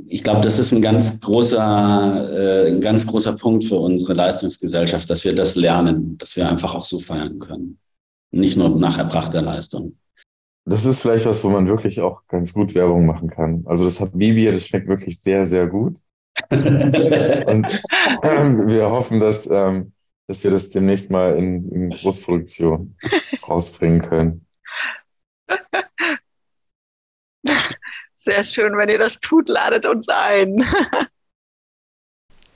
Ich 0.07 0.23
glaube, 0.23 0.43
das 0.43 0.59
ist 0.61 0.73
ein 0.73 0.81
ganz 0.81 1.21
großer, 1.21 2.31
äh, 2.33 2.71
ein 2.71 2.81
ganz 2.81 3.07
großer 3.07 3.33
Punkt 3.33 3.65
für 3.65 3.77
unsere 3.77 4.15
Leistungsgesellschaft, 4.15 5.11
dass 5.11 5.25
wir 5.25 5.35
das 5.35 5.57
lernen, 5.57 6.17
dass 6.19 6.37
wir 6.37 6.49
einfach 6.49 6.75
auch 6.77 6.85
so 6.85 7.01
feiern 7.01 7.41
können. 7.41 7.79
Nicht 8.31 8.57
nur 8.57 8.69
nach 8.79 8.99
erbrachter 8.99 9.43
Leistung. 9.43 9.97
Das 10.65 10.85
ist 10.85 11.01
vielleicht 11.01 11.27
was, 11.27 11.43
wo 11.43 11.49
man 11.49 11.67
wirklich 11.67 12.01
auch 12.01 12.29
ganz 12.29 12.53
gut 12.53 12.77
Werbung 12.77 13.07
machen 13.07 13.29
kann. 13.29 13.65
Also 13.67 13.85
das 13.85 13.99
hat 13.99 14.17
Bibi, 14.17 14.45
das 14.45 14.65
schmeckt 14.67 14.87
wirklich 14.87 15.21
sehr, 15.21 15.45
sehr 15.45 15.67
gut. 15.67 15.97
Und 17.47 17.83
ähm, 18.23 18.67
wir 18.69 18.91
hoffen, 18.91 19.21
dass, 19.21 19.49
ähm, 19.51 19.93
dass 20.27 20.43
wir 20.45 20.51
das 20.51 20.71
demnächst 20.71 21.11
mal 21.11 21.37
in, 21.37 21.71
in 21.71 21.91
Großproduktion 21.91 22.97
rausbringen 23.49 24.03
können. 24.03 24.47
Sehr 28.19 28.45
schön, 28.45 28.77
wenn 28.77 28.89
ihr 28.89 28.99
das 28.99 29.19
tut, 29.19 29.49
ladet 29.49 29.87
uns 29.87 30.09
ein. 30.09 30.65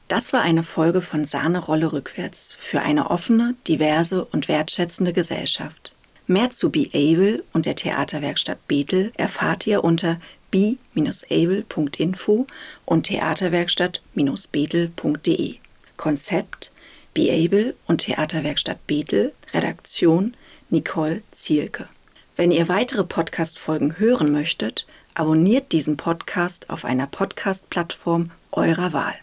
Das 0.09 0.33
war 0.33 0.43
eine 0.43 0.63
Folge 0.63 1.01
von 1.01 1.25
Sahnerolle 1.25 1.93
rückwärts 1.93 2.57
für 2.61 2.81
eine 2.81 3.11
offene, 3.11 3.57
diverse 3.67 4.25
und 4.25 4.47
wertschätzende 4.47 5.13
Gesellschaft. 5.13 5.97
Mehr 6.29 6.51
zu 6.51 6.71
Be 6.71 6.89
Able 6.93 7.43
und 7.53 7.67
der 7.67 7.75
Theaterwerkstatt 7.75 8.69
Bethel 8.69 9.13
erfahrt 9.17 9.67
ihr 9.67 9.83
unter 9.83 10.21
be-able.info 10.51 12.47
und 12.85 13.07
theaterwerkstatt-bethel.de. 13.07 15.55
Konzept 15.97 16.73
Be 17.15 17.33
Able 17.33 17.75
und 17.87 18.03
Theaterwerkstatt 18.03 18.87
Bethel, 18.87 19.33
Redaktion 19.55 20.37
Nicole 20.69 21.23
Zielke. 21.31 21.89
Wenn 22.37 22.53
ihr 22.53 22.69
weitere 22.69 23.05
Podcast-Folgen 23.05 23.99
hören 23.99 24.33
möchtet, 24.33 24.87
abonniert 25.15 25.73
diesen 25.73 25.97
Podcast 25.97 26.69
auf 26.69 26.85
einer 26.85 27.07
Podcast-Plattform 27.07 28.31
eurer 28.53 28.93
Wahl. 28.93 29.15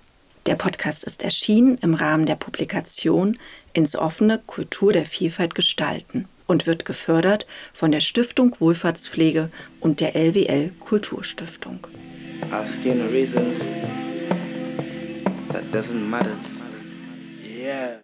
Der 0.48 0.56
Podcast 0.56 1.04
ist 1.04 1.22
erschienen 1.22 1.78
im 1.78 1.94
Rahmen 1.94 2.26
der 2.26 2.36
Publikation 2.36 3.38
Ins 3.74 3.96
offene 3.96 4.42
Kultur 4.46 4.92
der 4.92 5.06
Vielfalt 5.06 5.56
gestalten 5.56 6.28
und 6.54 6.68
wird 6.68 6.86
gefördert 6.86 7.48
von 7.74 7.92
der 7.92 8.00
Stiftung 8.00 8.56
Wohlfahrtspflege 8.60 9.50
und 9.80 10.00
der 10.00 10.16
LWL 10.16 10.70
Kulturstiftung. 10.80 11.80
Asking 12.52 13.10
reasons 13.10 13.60
that 15.52 15.64
doesn't 15.74 16.08
matter. 16.08 16.36
Yeah. 17.44 18.03